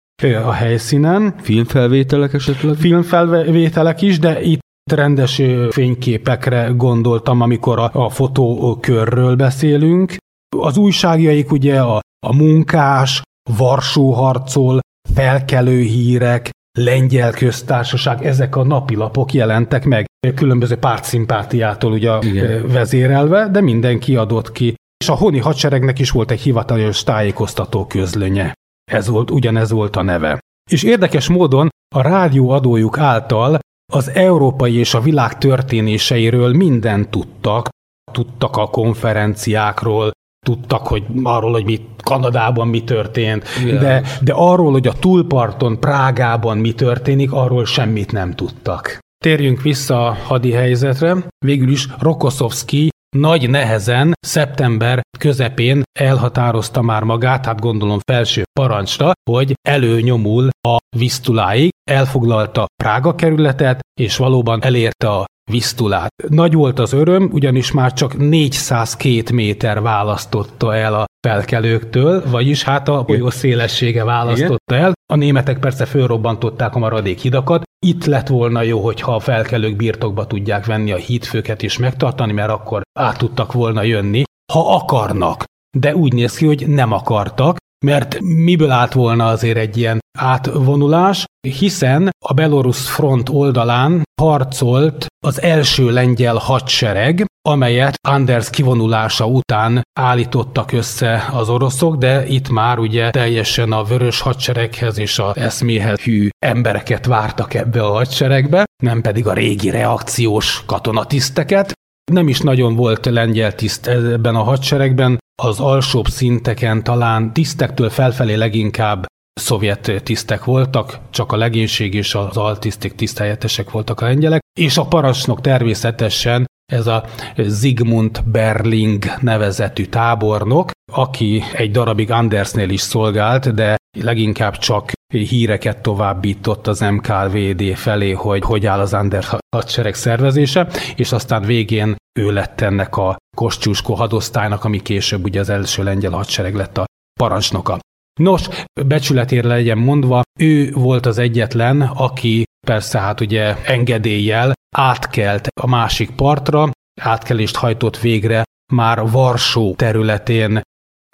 [0.44, 1.34] a helyszínen.
[1.40, 2.74] Filmfelvételek esetleg?
[2.74, 4.60] Filmfelvételek is, de itt
[4.92, 10.16] rendes fényképekre gondoltam, amikor a, a fotókörről beszélünk.
[10.56, 13.22] Az újságjaik ugye a, a munkás,
[13.56, 14.80] Varsó harcol,
[15.14, 22.68] felkelő hírek, lengyel köztársaság, ezek a napilapok jelentek meg, különböző pártszimpátiától ugye Igen.
[22.68, 24.74] vezérelve, de mindenki adott ki.
[25.04, 28.52] És a honi hadseregnek is volt egy hivatalos tájékoztató közlönye.
[28.90, 30.38] Ez volt, ugyanez volt a neve.
[30.70, 33.58] És érdekes módon a rádió adójuk által
[33.92, 37.68] az európai és a világ történéseiről mindent tudtak,
[38.12, 40.10] tudtak a konferenciákról,
[40.48, 43.80] tudtak, hogy arról, hogy mi Kanadában mi történt, yeah.
[43.80, 48.98] de, de arról, hogy a túlparton, Prágában mi történik, arról semmit nem tudtak.
[49.24, 51.16] Térjünk vissza a hadi helyzetre.
[51.44, 59.54] Végül is Rokoszovski nagy nehezen szeptember közepén elhatározta már magát, hát gondolom felső parancsra, hogy
[59.68, 66.12] előnyomul a Visztuláig, elfoglalta Prága kerületet, és valóban elérte a Visztulát.
[66.28, 72.88] Nagy volt az öröm, ugyanis már csak 402 méter választotta el a felkelőktől, vagyis hát
[72.88, 74.92] a bolyó szélessége választotta el.
[75.12, 77.62] A németek persze fölrobbantották a maradék hidakat.
[77.86, 82.50] Itt lett volna jó, hogyha a felkelők birtokba tudják venni a hídfőket és megtartani, mert
[82.50, 85.44] akkor át tudtak volna jönni, ha akarnak.
[85.76, 87.56] De úgy néz ki, hogy nem akartak,
[87.86, 95.42] mert miből állt volna azért egy ilyen átvonulás, hiszen a belorusz front oldalán harcolt az
[95.42, 103.10] első lengyel hadsereg, amelyet Anders kivonulása után állítottak össze az oroszok, de itt már ugye
[103.10, 109.26] teljesen a vörös hadsereghez és a eszméhez hű embereket vártak ebbe a hadseregbe, nem pedig
[109.26, 111.72] a régi reakciós katonatiszteket.
[112.12, 118.34] Nem is nagyon volt lengyel tiszt ebben a hadseregben, az alsóbb szinteken talán tisztektől felfelé
[118.34, 119.06] leginkább
[119.40, 124.86] szovjet tisztek voltak, csak a legénység és az altiszték tiszteljetesek voltak a lengyelek, és a
[124.86, 127.04] parancsnok természetesen ez a
[127.36, 136.66] Zigmund Berling nevezetű tábornok, aki egy darabig Andersnél is szolgált, de leginkább csak híreket továbbított
[136.66, 142.60] az MKVD felé, hogy hogy áll az Anders hadsereg szervezése, és aztán végén ő lett
[142.60, 146.84] ennek a Kosciuszko hadosztálynak, ami később ugye az első lengyel hadsereg lett a
[147.20, 147.78] parancsnoka.
[148.20, 148.48] Nos,
[148.86, 156.10] becsületére legyen mondva, ő volt az egyetlen, aki persze hát ugye engedéllyel átkelt a másik
[156.10, 158.42] partra, átkelést hajtott végre
[158.72, 160.60] már Varsó területén.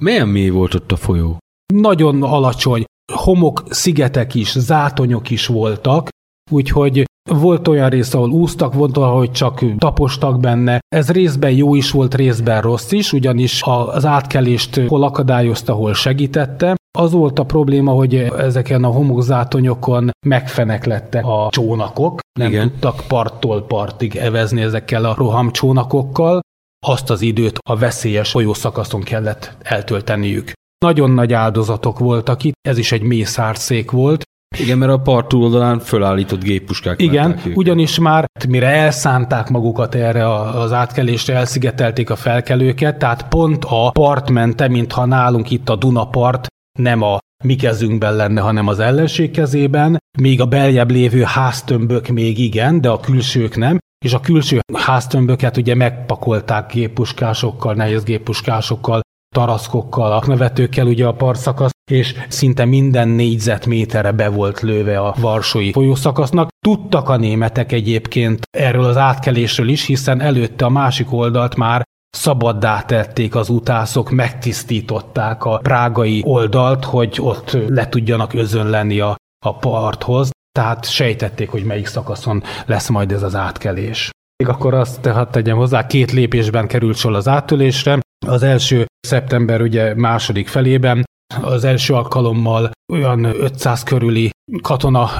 [0.02, 1.38] Milyen mély volt ott a folyó?
[1.72, 6.08] Nagyon alacsony, homok, szigetek is, zátonyok is voltak,
[6.50, 10.78] úgyhogy volt olyan rész, ahol úsztak, volt, ahogy csak tapostak benne.
[10.88, 16.74] Ez részben jó is volt, részben rossz is, ugyanis az átkelést hol akadályozta, hol segítette.
[16.98, 22.70] Az volt a probléma, hogy ezeken a homokzátonyokon megfeneklette a csónakok, nem Igen.
[22.70, 26.40] tudtak parttól partig evezni ezekkel a rohamcsónakokkal,
[26.86, 30.52] azt az időt a veszélyes folyószakaszon kellett eltölteniük.
[30.84, 34.22] Nagyon nagy áldozatok voltak itt, ez is egy mészárszék volt,
[34.58, 37.00] igen, mert a part túloldalán fölállított géppuskák.
[37.00, 43.90] Igen, ugyanis már mire elszánták magukat erre az átkelésre, elszigetelték a felkelőket, tehát pont a
[43.90, 46.46] part mente, mintha nálunk itt a Duna part
[46.78, 52.38] nem a mi kezünkben lenne, hanem az ellenség kezében, még a beljebb lévő háztömbök még
[52.38, 59.00] igen, de a külsők nem, és a külső háztömböket ugye megpakolták géppuskásokkal, nehéz géppuskásokkal,
[59.34, 66.48] taraszkokkal, aknavetőkkel ugye a partszakasz, és szinte minden négyzetméterre be volt lőve a varsói folyószakasznak.
[66.64, 72.82] Tudtak a németek egyébként erről az átkelésről is, hiszen előtte a másik oldalt már szabaddá
[72.82, 79.16] tették az utászok, megtisztították a prágai oldalt, hogy ott le tudjanak özönleni a,
[79.46, 84.10] a parthoz, tehát sejtették, hogy melyik szakaszon lesz majd ez az átkelés.
[84.36, 87.98] Még akkor azt tehát tegyem hozzá, két lépésben került sor az átülésre.
[88.26, 91.04] Az első szeptember ugye második felében,
[91.42, 94.30] az első alkalommal olyan 500 körüli
[94.62, 95.10] katona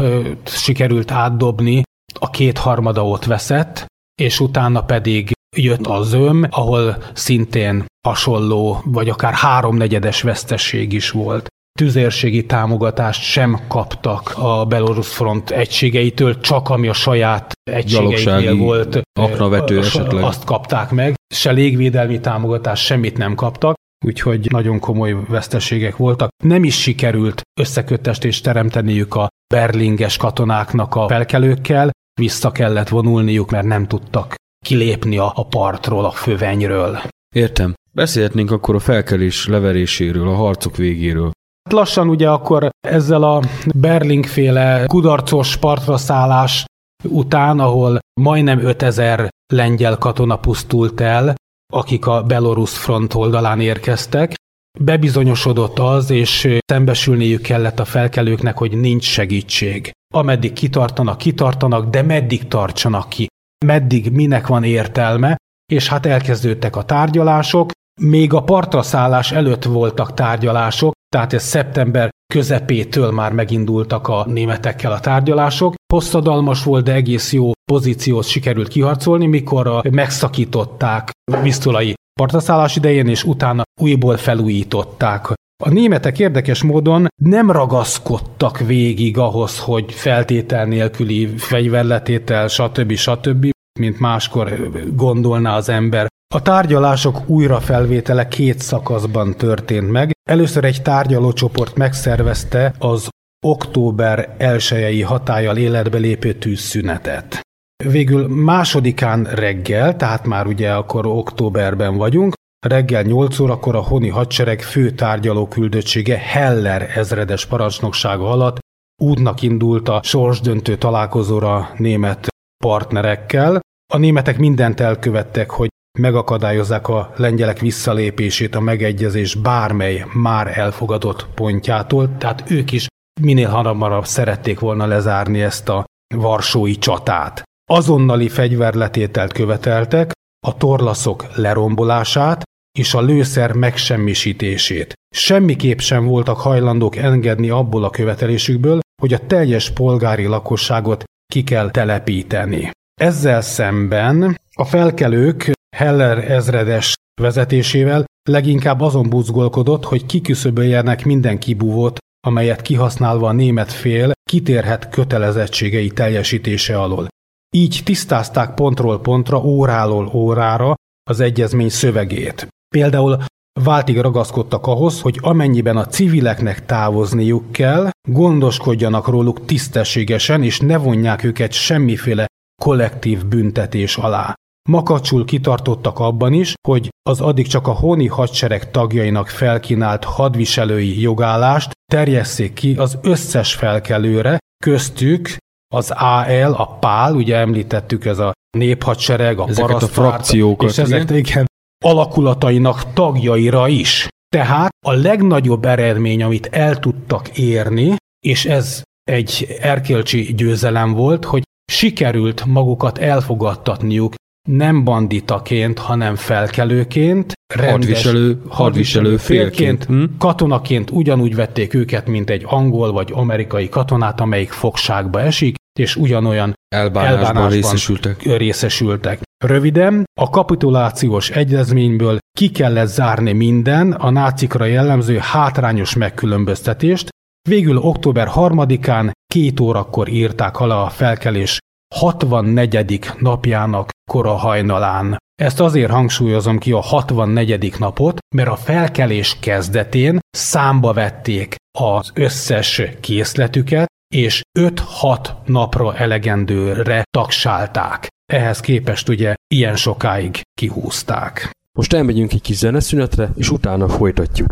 [0.45, 1.83] sikerült átdobni,
[2.19, 3.87] a kétharmada ott veszett,
[4.23, 11.47] és utána pedig jött a zöm, ahol szintén hasonló, vagy akár háromnegyedes vesztesség is volt.
[11.79, 19.01] Tüzérségi támogatást sem kaptak a Belarus front egységeitől, csak ami a saját egységeiknél volt.
[19.21, 20.25] Aknavető esetleg.
[20.25, 23.75] Azt kapták meg, se légvédelmi támogatást semmit nem kaptak,
[24.07, 26.29] úgyhogy nagyon komoly veszteségek voltak.
[26.44, 33.87] Nem is sikerült összekötést teremteniük a berlinges katonáknak a felkelőkkel, vissza kellett vonulniuk, mert nem
[33.87, 36.99] tudtak kilépni a partról, a fövenyről.
[37.35, 37.75] Értem.
[37.92, 41.31] Beszélhetnénk akkor a felkelés leveréséről, a harcok végéről.
[41.70, 43.42] Lassan ugye akkor ezzel a
[43.75, 46.64] Berlingféle kudarcos partra szállás
[47.09, 51.35] után, ahol majdnem 5000 lengyel katona pusztult el,
[51.73, 54.35] akik a Belarus front oldalán érkeztek,
[54.81, 59.90] bebizonyosodott az, és szembesülniük kellett a felkelőknek, hogy nincs segítség.
[60.14, 63.27] Ameddig kitartanak, kitartanak, de meddig tartsanak ki?
[63.67, 65.37] Meddig minek van értelme?
[65.73, 72.11] És hát elkezdődtek a tárgyalások, még a partra szállás előtt voltak tárgyalások, tehát ez szeptember
[72.27, 75.75] közepétől már megindultak a németekkel a tárgyalások.
[75.93, 81.11] Hosszadalmas volt, de egész jó pozíciót sikerült kiharcolni, mikor megszakították
[81.43, 85.33] Visztulai partaszállás idején, és utána újból felújították.
[85.65, 92.93] A németek érdekes módon nem ragaszkodtak végig ahhoz, hogy feltétel nélküli fegyverletétel, stb.
[92.93, 96.07] stb., mint máskor gondolná az ember.
[96.35, 100.11] A tárgyalások újrafelvétele két szakaszban történt meg.
[100.29, 103.09] Először egy tárgyalócsoport megszervezte az
[103.47, 107.40] október elsőjei hatállyal életbe lépő tűzszünetet.
[107.85, 112.35] Végül másodikán reggel, tehát már ugye akkor októberben vagyunk,
[112.67, 118.59] reggel 8 órakor a Honi hadsereg fő tárgyaló küldöttsége Heller ezredes parancsnoksága alatt
[119.02, 122.27] útnak indult a sorsdöntő találkozóra német
[122.65, 123.61] partnerekkel.
[123.92, 132.17] A németek mindent elkövettek, hogy megakadályozzák a lengyelek visszalépését a megegyezés bármely már elfogadott pontjától,
[132.19, 132.87] tehát ők is
[133.21, 135.85] minél hamarabb szerették volna lezárni ezt a
[136.15, 137.42] varsói csatát.
[137.71, 140.13] Azonnali fegyverletételt követeltek,
[140.47, 142.42] a torlaszok lerombolását
[142.79, 144.92] és a lőszer megsemmisítését.
[145.15, 151.71] Semmiképp sem voltak hajlandók engedni abból a követelésükből, hogy a teljes polgári lakosságot ki kell
[151.71, 152.71] telepíteni.
[153.01, 162.62] Ezzel szemben a felkelők Heller ezredes vezetésével leginkább azon buzgolkodott, hogy kiküszöböljenek minden kibúvót, amelyet
[162.62, 167.08] kihasználva a német fél kitérhet kötelezettségei teljesítése alól.
[167.56, 170.75] Így tisztázták pontról pontra, óráról órára
[171.10, 172.48] az egyezmény szövegét.
[172.75, 173.25] Például
[173.60, 181.25] váltig ragaszkodtak ahhoz, hogy amennyiben a civileknek távozniuk kell, gondoskodjanak róluk tisztességesen, és ne vonják
[181.25, 182.27] őket semmiféle
[182.62, 184.35] kollektív büntetés alá.
[184.69, 191.71] Makacsul kitartottak abban is, hogy az addig csak a hóni hadsereg tagjainak felkínált hadviselői jogállást
[191.92, 195.37] terjesszék ki az összes felkelőre, köztük
[195.75, 201.10] az AL, a PÁL, ugye említettük ez a néphadsereg, a Ezeket a frakciókat, és ezek,
[201.10, 201.46] igen,
[201.85, 204.08] alakulatainak tagjaira is.
[204.29, 207.96] Tehát a legnagyobb eredmény, amit el tudtak érni,
[208.27, 211.42] és ez egy erkélcsi győzelem volt, hogy
[211.73, 214.15] sikerült magukat elfogadtatniuk
[214.49, 219.85] nem banditaként, hanem felkelőként, Hadviselő, hadviselő félként.
[219.85, 220.05] Hm?
[220.19, 226.55] katonaként ugyanúgy vették őket, mint egy angol vagy amerikai katonát, amelyik fogságba esik, és ugyanolyan
[226.69, 228.23] Elbánásban, elbánásban részesültek.
[228.23, 229.21] részesültek.
[229.45, 237.09] Röviden, a kapitulációs egyezményből ki kellett zárni minden a nácikra jellemző hátrányos megkülönböztetést,
[237.49, 241.59] végül október 3-án két órakor írták alá a felkelés
[241.95, 243.01] 64.
[243.19, 245.17] napjának kora hajnalán.
[245.35, 247.79] Ezt azért hangsúlyozom ki a 64.
[247.79, 258.08] napot, mert a felkelés kezdetén számba vették az összes készletüket, és 5-6 napra elegendőre tagsálták.
[258.33, 261.50] Ehhez képest ugye ilyen sokáig kihúzták.
[261.73, 264.48] Most elmegyünk egy kis zeneszünetre, és utána folytatjuk.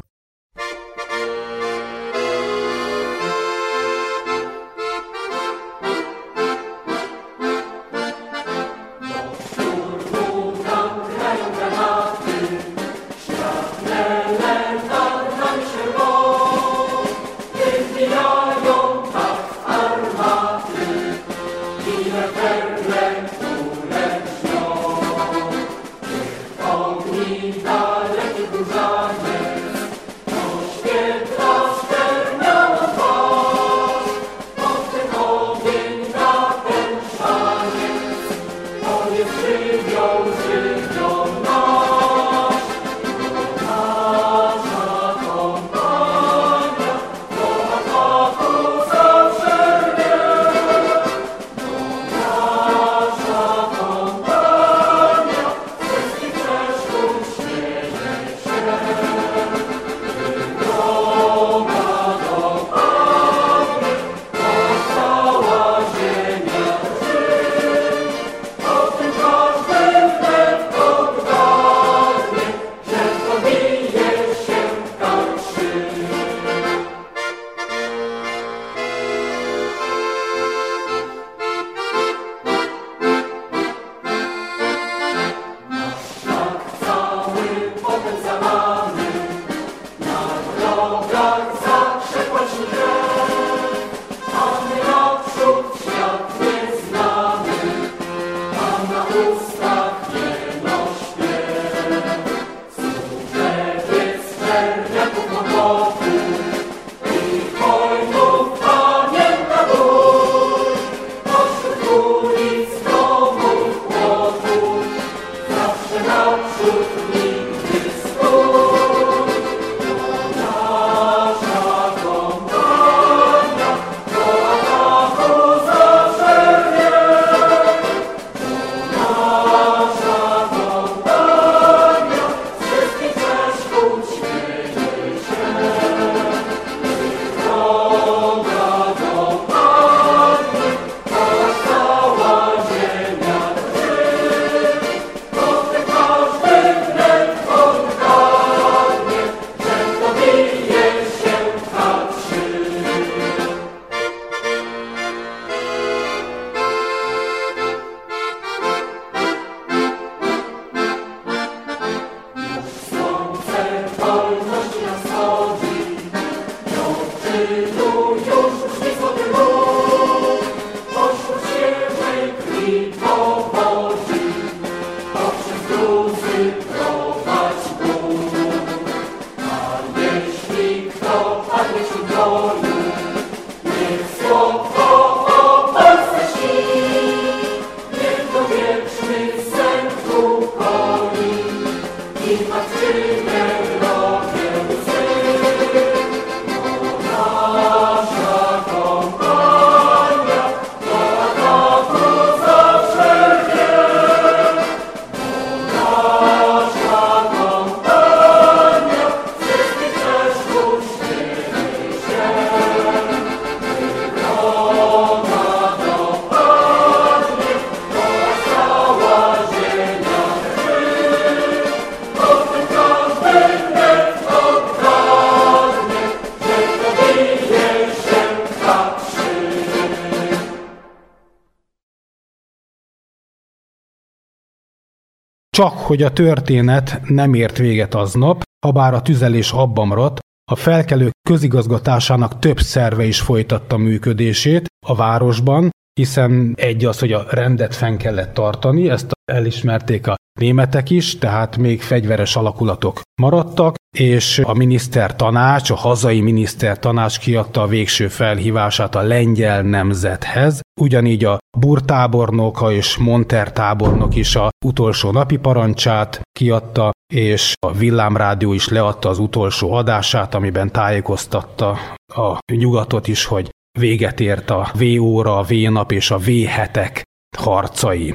[235.62, 240.18] Csak hogy a történet nem ért véget aznap, ha bár a tüzelés abban maradt,
[240.50, 247.26] a felkelők közigazgatásának több szerve is folytatta működését a városban, hiszen egy az, hogy a
[247.30, 254.38] rendet fenn kellett tartani, ezt elismerték a németek is, tehát még fegyveres alakulatok maradtak, és
[254.38, 261.24] a miniszter tanács, a hazai miniszter tanács kiadta a végső felhívását a lengyel nemzethez, ugyanígy
[261.24, 268.68] a burtábornoka és Monter tábornok is a utolsó napi parancsát kiadta, és a villámrádió is
[268.68, 271.78] leadta az utolsó adását, amiben tájékoztatta
[272.14, 277.02] a nyugatot is, hogy véget ért a V-óra, a V-nap és a V-hetek
[277.36, 278.14] harcai.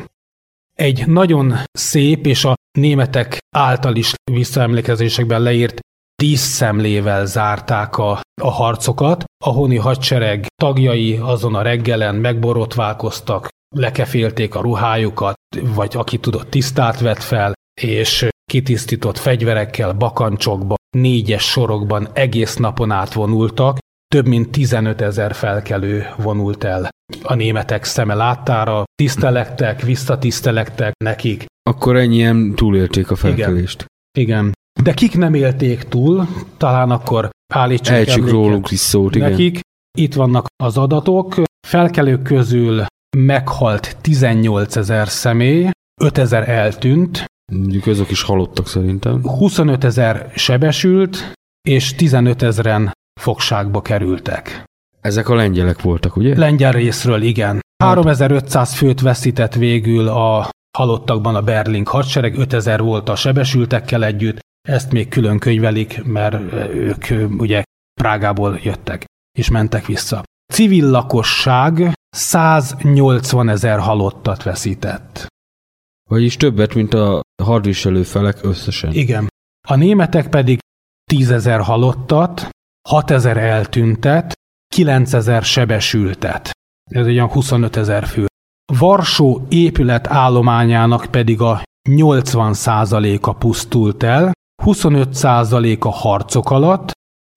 [0.82, 5.80] Egy nagyon szép és a németek által is visszaemlékezésekben leírt
[6.16, 9.24] díszszemlével zárták a, a harcokat.
[9.46, 15.36] A honi hadsereg tagjai azon a reggelen megborotválkoztak, lekefélték a ruhájukat,
[15.76, 23.14] vagy aki tudott tisztát vett fel, és kitisztított fegyverekkel, bakancsokba, négyes sorokban egész napon át
[23.14, 26.90] vonultak, több mint 15 ezer felkelő vonult el
[27.24, 31.46] a németek szeme láttára, tisztelektek, visszatisztelektek nekik.
[31.70, 33.86] Akkor ennyien túlélték a felkelést.
[34.18, 34.40] Igen.
[34.40, 34.54] igen.
[34.84, 36.28] De kik nem élték túl,
[36.58, 39.30] talán akkor állítsuk Elcsük róluk is szót, igen.
[39.30, 39.60] Nekik
[39.98, 41.36] itt vannak az adatok.
[41.68, 42.86] Felkelők közül
[43.18, 45.70] meghalt 18 ezer személy,
[46.02, 47.26] 5 ezer eltűnt.
[47.52, 49.22] Mondjuk azok is halottak szerintem.
[49.22, 51.32] 25 ezer sebesült,
[51.70, 54.64] és 15 ezeren fogságba kerültek.
[55.02, 56.38] Ezek a lengyelek voltak, ugye?
[56.38, 57.60] Lengyel részről, igen.
[57.84, 64.92] 3500 főt veszített végül a halottakban a Berling hadsereg, 5000 volt a sebesültekkel együtt, ezt
[64.92, 67.06] még külön könyvelik, mert ők
[67.38, 67.64] ugye
[68.02, 69.06] Prágából jöttek
[69.38, 70.24] és mentek vissza.
[70.54, 75.28] Civil lakosság 180 ezer halottat veszített.
[76.10, 78.94] Vagyis többet, mint a hadviselő felek összesen.
[78.94, 79.28] Igen.
[79.68, 80.60] A németek pedig
[81.12, 82.50] 10 ezer halottat,
[82.88, 84.34] 6 ezer eltüntet,
[84.76, 86.50] 9000 sebesültet.
[86.92, 88.26] Ez egy olyan 25 ezer fő.
[88.74, 94.32] Varsó épület állományának pedig a 80%-a pusztult el,
[94.64, 96.92] 25%-a harcok alatt,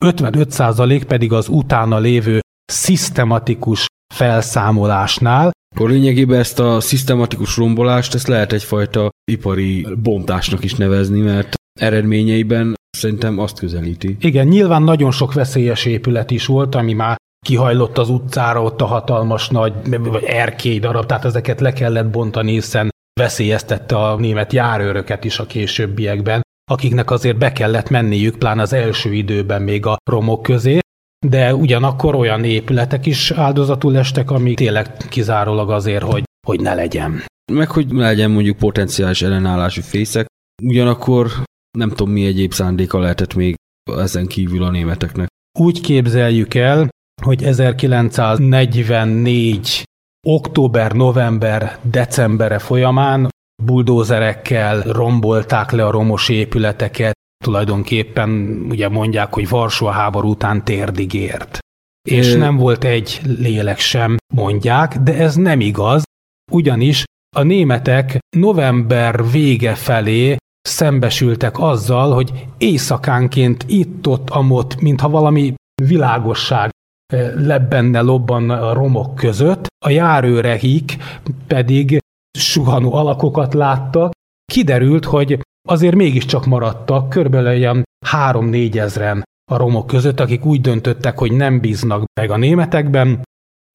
[0.04, 2.40] 55% pedig az utána lévő
[2.72, 5.50] szisztematikus felszámolásnál.
[5.74, 12.74] Akkor lényegében ezt a szisztematikus rombolást, ezt lehet egyfajta ipari bontásnak is nevezni, mert eredményeiben
[12.90, 14.16] szerintem azt közelíti.
[14.20, 17.16] Igen, nyilván nagyon sok veszélyes épület is volt, ami már
[17.46, 22.52] kihajlott az utcára ott a hatalmas nagy, vagy erkély darab, tehát ezeket le kellett bontani,
[22.52, 28.72] hiszen veszélyeztette a német járőröket is a későbbiekben, akiknek azért be kellett menniük, plán az
[28.72, 30.78] első időben még a romok közé,
[31.26, 37.22] de ugyanakkor olyan épületek is áldozatul estek, amik tényleg kizárólag azért, hogy, hogy ne legyen.
[37.52, 40.26] Meg hogy legyen mondjuk potenciális ellenállási fészek,
[40.62, 41.30] ugyanakkor
[41.78, 43.54] nem tudom mi egyéb szándéka lehetett még
[43.96, 45.28] ezen kívül a németeknek.
[45.58, 46.88] Úgy képzeljük el,
[47.22, 49.82] hogy 1944
[50.26, 53.28] október, november, decembere folyamán
[53.62, 57.14] buldózerekkel rombolták le a romos épületeket,
[57.44, 58.30] tulajdonképpen
[58.68, 61.58] ugye mondják, hogy Varsó a háború után térdig ért.
[62.08, 66.02] És nem volt egy lélek sem, mondják, de ez nem igaz,
[66.52, 67.04] ugyanis
[67.36, 76.70] a németek november vége felé szembesültek azzal, hogy éjszakánként itt-ott, amott, mintha valami világosság
[77.34, 80.96] lebbenne lobban a romok között, a járőrehik
[81.46, 81.98] pedig
[82.38, 84.12] suhanó alakokat láttak.
[84.52, 91.18] Kiderült, hogy azért mégiscsak maradtak körülbelül olyan három-négy ezren a romok között, akik úgy döntöttek,
[91.18, 93.22] hogy nem bíznak meg a németekben,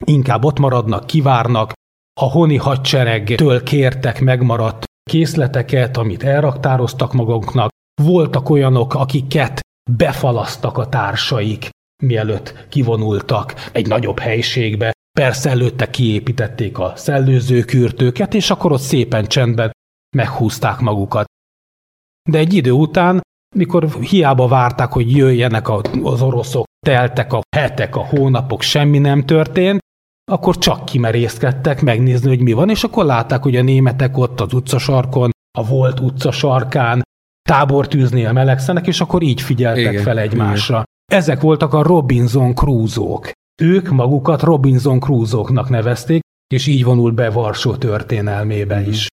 [0.05, 1.73] inkább ott maradnak, kivárnak,
[2.21, 7.69] a honi hadseregtől kértek megmaradt készleteket, amit elraktároztak maguknak,
[8.01, 9.59] voltak olyanok, akiket
[9.91, 11.69] befalasztak a társaik,
[12.03, 14.93] mielőtt kivonultak egy nagyobb helységbe.
[15.19, 19.71] Persze előtte kiépítették a szellőzőkürtőket, és akkor ott szépen csendben
[20.15, 21.25] meghúzták magukat.
[22.29, 23.21] De egy idő után,
[23.55, 25.69] mikor hiába várták, hogy jöjjenek
[26.03, 29.79] az oroszok, teltek a hetek, a hónapok, semmi nem történt,
[30.31, 34.53] akkor csak kimerészkedtek megnézni, hogy mi van, és akkor látták, hogy a németek ott az
[34.53, 37.01] utcasarkon, a volt utcasarkán
[37.49, 40.73] tábortűznél melegszenek, és akkor így figyeltek igen, fel egymásra.
[40.73, 41.21] Igen.
[41.21, 43.31] Ezek voltak a Robinson Crusoe-k.
[43.61, 46.21] Ők magukat Robinson Crusoe-knak nevezték,
[46.53, 48.89] és így vonult be Varsó történelmébe mm.
[48.89, 49.07] is.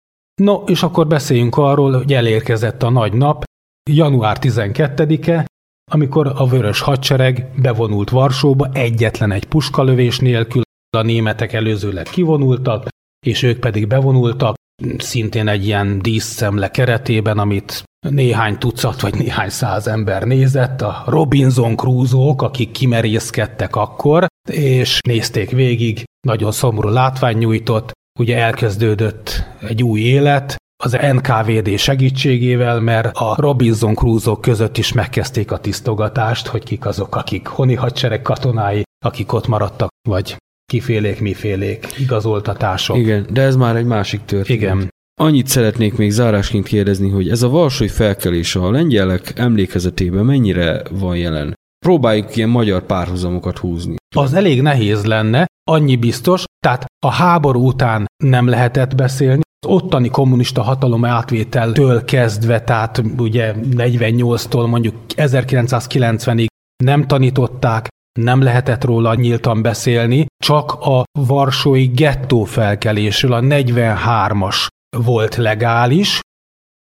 [0.42, 3.44] No, és akkor beszéljünk arról, hogy elérkezett a nagy nap,
[3.90, 5.46] január 12-e,
[5.90, 10.62] amikor a vörös hadsereg bevonult Varsóba egyetlen egy puskalövés nélkül,
[10.96, 12.88] a németek előzőleg kivonultak,
[13.26, 14.54] és ők pedig bevonultak,
[14.98, 21.76] szintén egy ilyen díszszemle keretében, amit néhány tucat vagy néhány száz ember nézett, a Robinson
[21.76, 30.00] Crusoe-ok, akik kimerészkedtek akkor, és nézték végig, nagyon szomorú látvány nyújtott, ugye elkezdődött egy új
[30.00, 36.86] élet, az NKVD segítségével, mert a Robinson Crusoe között is megkezdték a tisztogatást, hogy kik
[36.86, 40.36] azok, akik honi hadsereg katonái, akik ott maradtak, vagy
[40.72, 42.96] kifélék, mifélék, igazoltatások.
[42.96, 44.62] Igen, de ez már egy másik történet.
[44.62, 44.88] Igen.
[45.20, 51.16] Annyit szeretnék még zárásként kérdezni, hogy ez a valsói felkelés a lengyelek emlékezetében mennyire van
[51.16, 51.54] jelen?
[51.86, 53.96] Próbáljuk ilyen magyar párhuzamokat húzni.
[54.16, 60.08] Az elég nehéz lenne, annyi biztos, tehát a háború után nem lehetett beszélni, az ottani
[60.08, 66.46] kommunista hatalom átvételtől kezdve, tehát ugye 48-tól mondjuk 1990-ig
[66.84, 67.88] nem tanították,
[68.22, 74.66] nem lehetett róla nyíltan beszélni, csak a varsói gettó felkelésről, a 43-as
[74.96, 76.18] volt legális.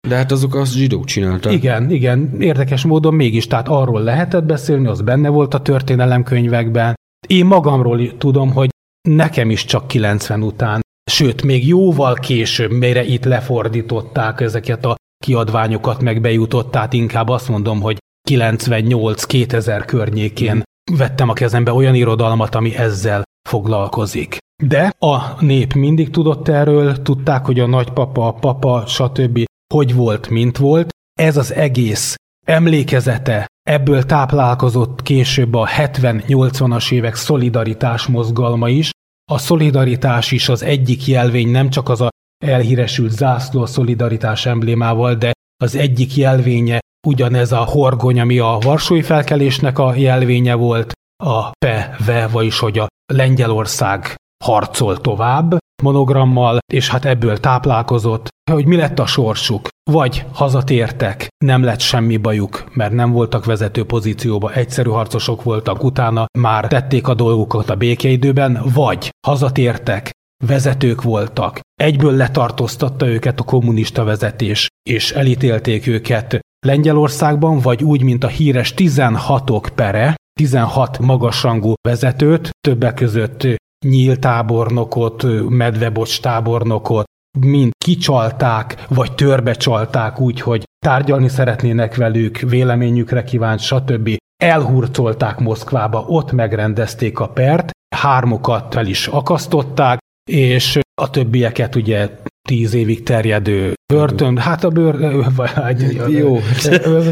[0.09, 1.53] De hát azok azt zsidók csinálták.
[1.53, 6.95] Igen, igen, érdekes módon mégis, tehát arról lehetett beszélni, az benne volt a történelemkönyvekben.
[7.27, 8.71] Én magamról tudom, hogy
[9.09, 10.81] nekem is csak 90 után,
[11.11, 17.49] sőt, még jóval később, mire itt lefordították ezeket a kiadványokat, meg bejutott, tehát inkább azt
[17.49, 17.99] mondom, hogy
[18.31, 20.63] 98-2000 környékén
[20.93, 24.37] vettem a kezembe olyan irodalmat, ami ezzel foglalkozik.
[24.63, 29.45] De a nép mindig tudott erről, tudták, hogy a nagypapa, a papa, stb.
[29.75, 30.89] hogy volt, mint volt.
[31.19, 32.15] Ez az egész
[32.47, 38.91] emlékezete, ebből táplálkozott később a 70-80-as évek szolidaritás mozgalma is.
[39.31, 42.09] A szolidaritás is az egyik jelvény, nem csak az a
[42.45, 45.33] elhíresült zászló a szolidaritás emblémával, de
[45.65, 50.93] az egyik jelvénye ugyanez a horgony, ami a Varsói felkelésnek a jelvénye volt,
[51.25, 58.77] a PV, vagyis hogy a Lengyelország harcol tovább monogrammal, és hát ebből táplálkozott, hogy mi
[58.77, 59.69] lett a sorsuk.
[59.91, 66.27] Vagy hazatértek, nem lett semmi bajuk, mert nem voltak vezető pozícióba, egyszerű harcosok voltak, utána
[66.39, 70.11] már tették a dolgukat a békeidőben, vagy hazatértek,
[70.45, 78.25] vezetők voltak, egyből letartóztatta őket a kommunista vezetés, és elítélték őket Lengyelországban, vagy úgy, mint
[78.25, 83.47] a híres 16-ok pere, 16 magasrangú vezetőt, többek között
[83.85, 87.05] nyíltábornokot, medvebocs tábornokot,
[87.39, 94.17] mind kicsalták, vagy törbecsalták úgy, hogy tárgyalni szeretnének velük, véleményükre kívánt, stb.
[94.43, 99.99] Elhurcolták Moszkvába, ott megrendezték a pert, hármukat fel is akasztották,
[100.31, 102.11] és a többieket ugye
[102.49, 105.25] tíz évig terjedő börtön, hát a bőr...
[105.37, 106.39] Vagy, Jó,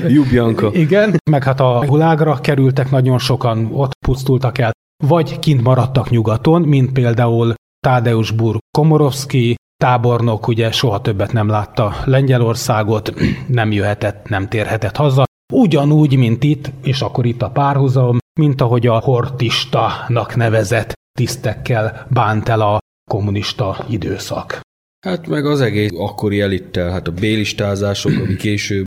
[0.09, 0.70] Jubjanka.
[0.72, 4.72] Igen, meg hát a gulágra kerültek nagyon sokan, ott pusztultak el,
[5.05, 7.55] vagy kint maradtak nyugaton, mint például
[7.87, 13.14] Tadeusz Bur Komorovski, tábornok ugye soha többet nem látta Lengyelországot,
[13.47, 15.25] nem jöhetett, nem térhetett haza.
[15.53, 22.49] Ugyanúgy, mint itt, és akkor itt a párhuzam, mint ahogy a hortistanak nevezett tisztekkel bánt
[22.49, 22.79] el a
[23.11, 24.61] kommunista időszak.
[25.05, 28.85] Hát meg az egész akkori elittel, hát a bélistázások, ami később.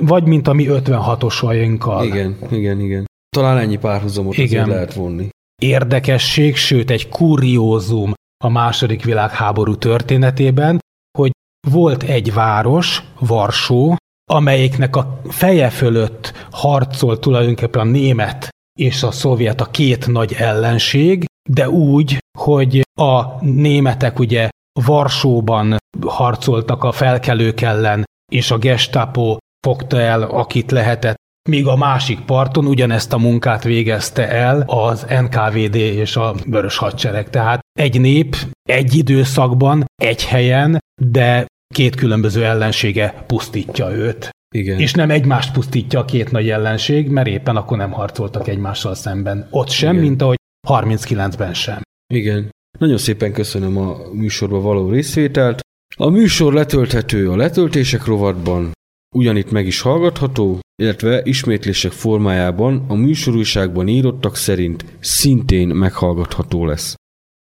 [0.00, 2.02] Vagy mint a mi 56-osainkkal.
[2.04, 3.04] Igen, igen, igen.
[3.36, 4.68] Talán ennyi párhuzamot igen.
[4.68, 5.28] lehet vonni.
[5.62, 8.12] Érdekesség, sőt egy kuriózum
[8.44, 10.78] a második világháború történetében,
[11.18, 11.30] hogy
[11.68, 13.96] volt egy város, Varsó,
[14.30, 18.48] amelyiknek a feje fölött harcol tulajdonképpen a német
[18.80, 24.48] és a szovjet a két nagy ellenség, de úgy, hogy a németek ugye
[24.84, 25.76] Varsóban
[26.06, 31.16] harcoltak a felkelők ellen, és a gestapo fogta el, akit lehetett,
[31.48, 37.30] míg a másik parton ugyanezt a munkát végezte el az NKVD és a Vörös Hadsereg.
[37.30, 44.30] Tehát egy nép egy időszakban, egy helyen, de két különböző ellensége pusztítja őt.
[44.54, 44.78] Igen.
[44.78, 49.48] És nem egymást pusztítja a két nagy ellenség, mert éppen akkor nem harcoltak egymással szemben.
[49.50, 50.04] Ott sem, Igen.
[50.04, 50.36] mint ahogy
[50.68, 51.82] 39-ben sem.
[52.14, 52.50] Igen.
[52.78, 55.60] Nagyon szépen köszönöm a műsorba való részvételt.
[55.96, 58.72] A műsor letölthető a letöltések rovatban,
[59.16, 66.94] ugyanitt meg is hallgatható, illetve ismétlések formájában a műsorújságban írottak szerint szintén meghallgatható lesz.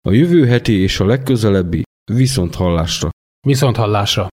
[0.08, 3.10] A jövő heti és a legközelebbi viszont hallásra.
[3.46, 4.28] Viszont hallásra.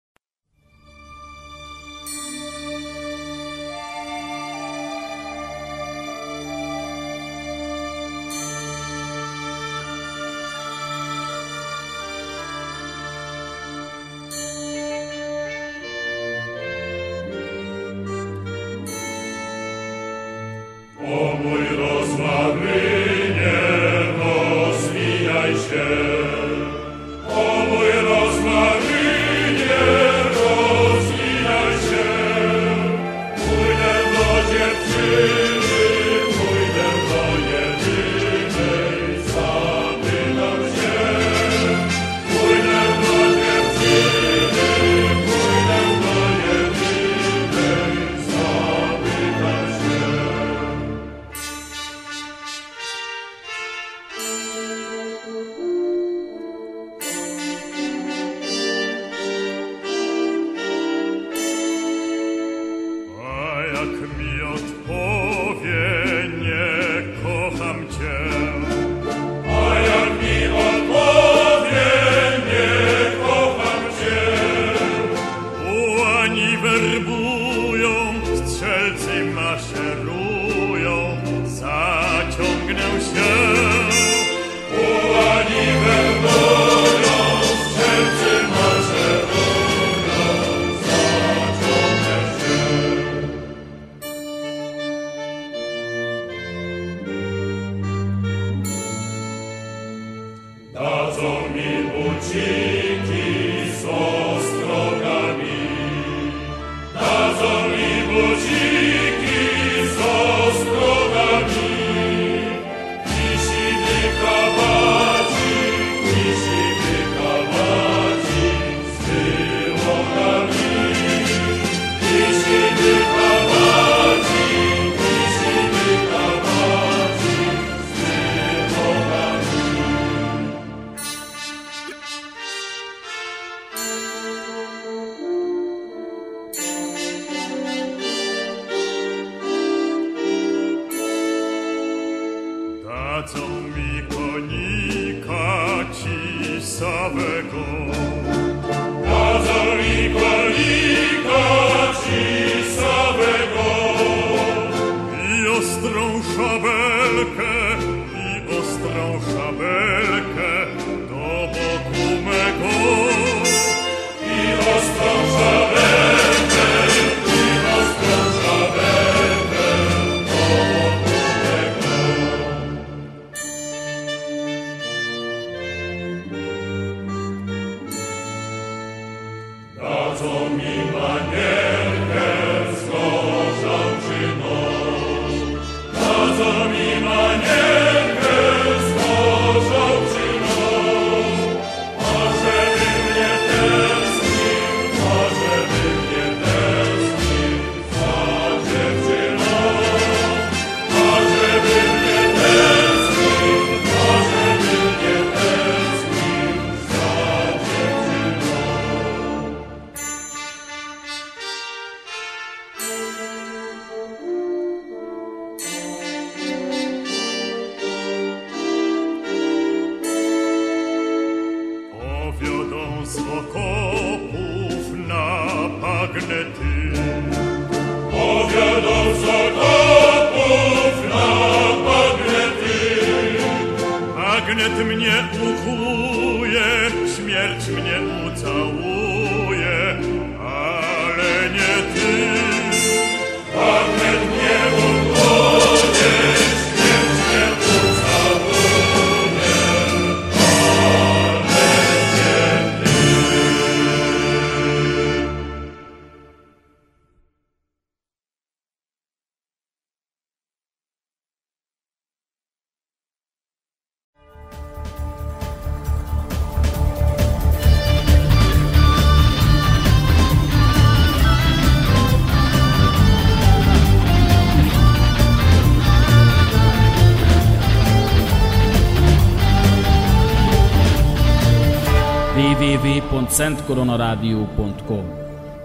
[283.72, 285.04] koronarádió.com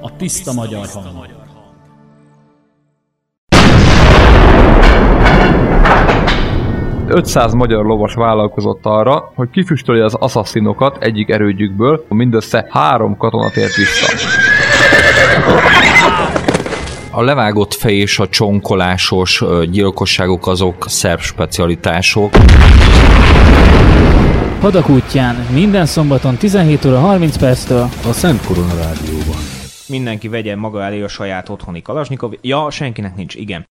[0.01, 1.05] A tiszta magyar hang.
[7.07, 13.75] ...500 magyar lovas vállalkozott arra, hogy kifüstölje az asszasszinokat egyik erődjükből, mindössze három katona tért
[13.75, 14.13] vissza.
[17.11, 22.29] A levágott fej és a csonkolásos gyilkosságok azok szerb specialitások.
[24.61, 29.37] Hadak útján, minden szombaton 17 óra 30 perctől a Szent Korona Rádióban.
[29.87, 32.33] Mindenki vegye maga elé a saját otthoni kalasnyikov.
[32.41, 33.65] Ja, senkinek nincs, igen.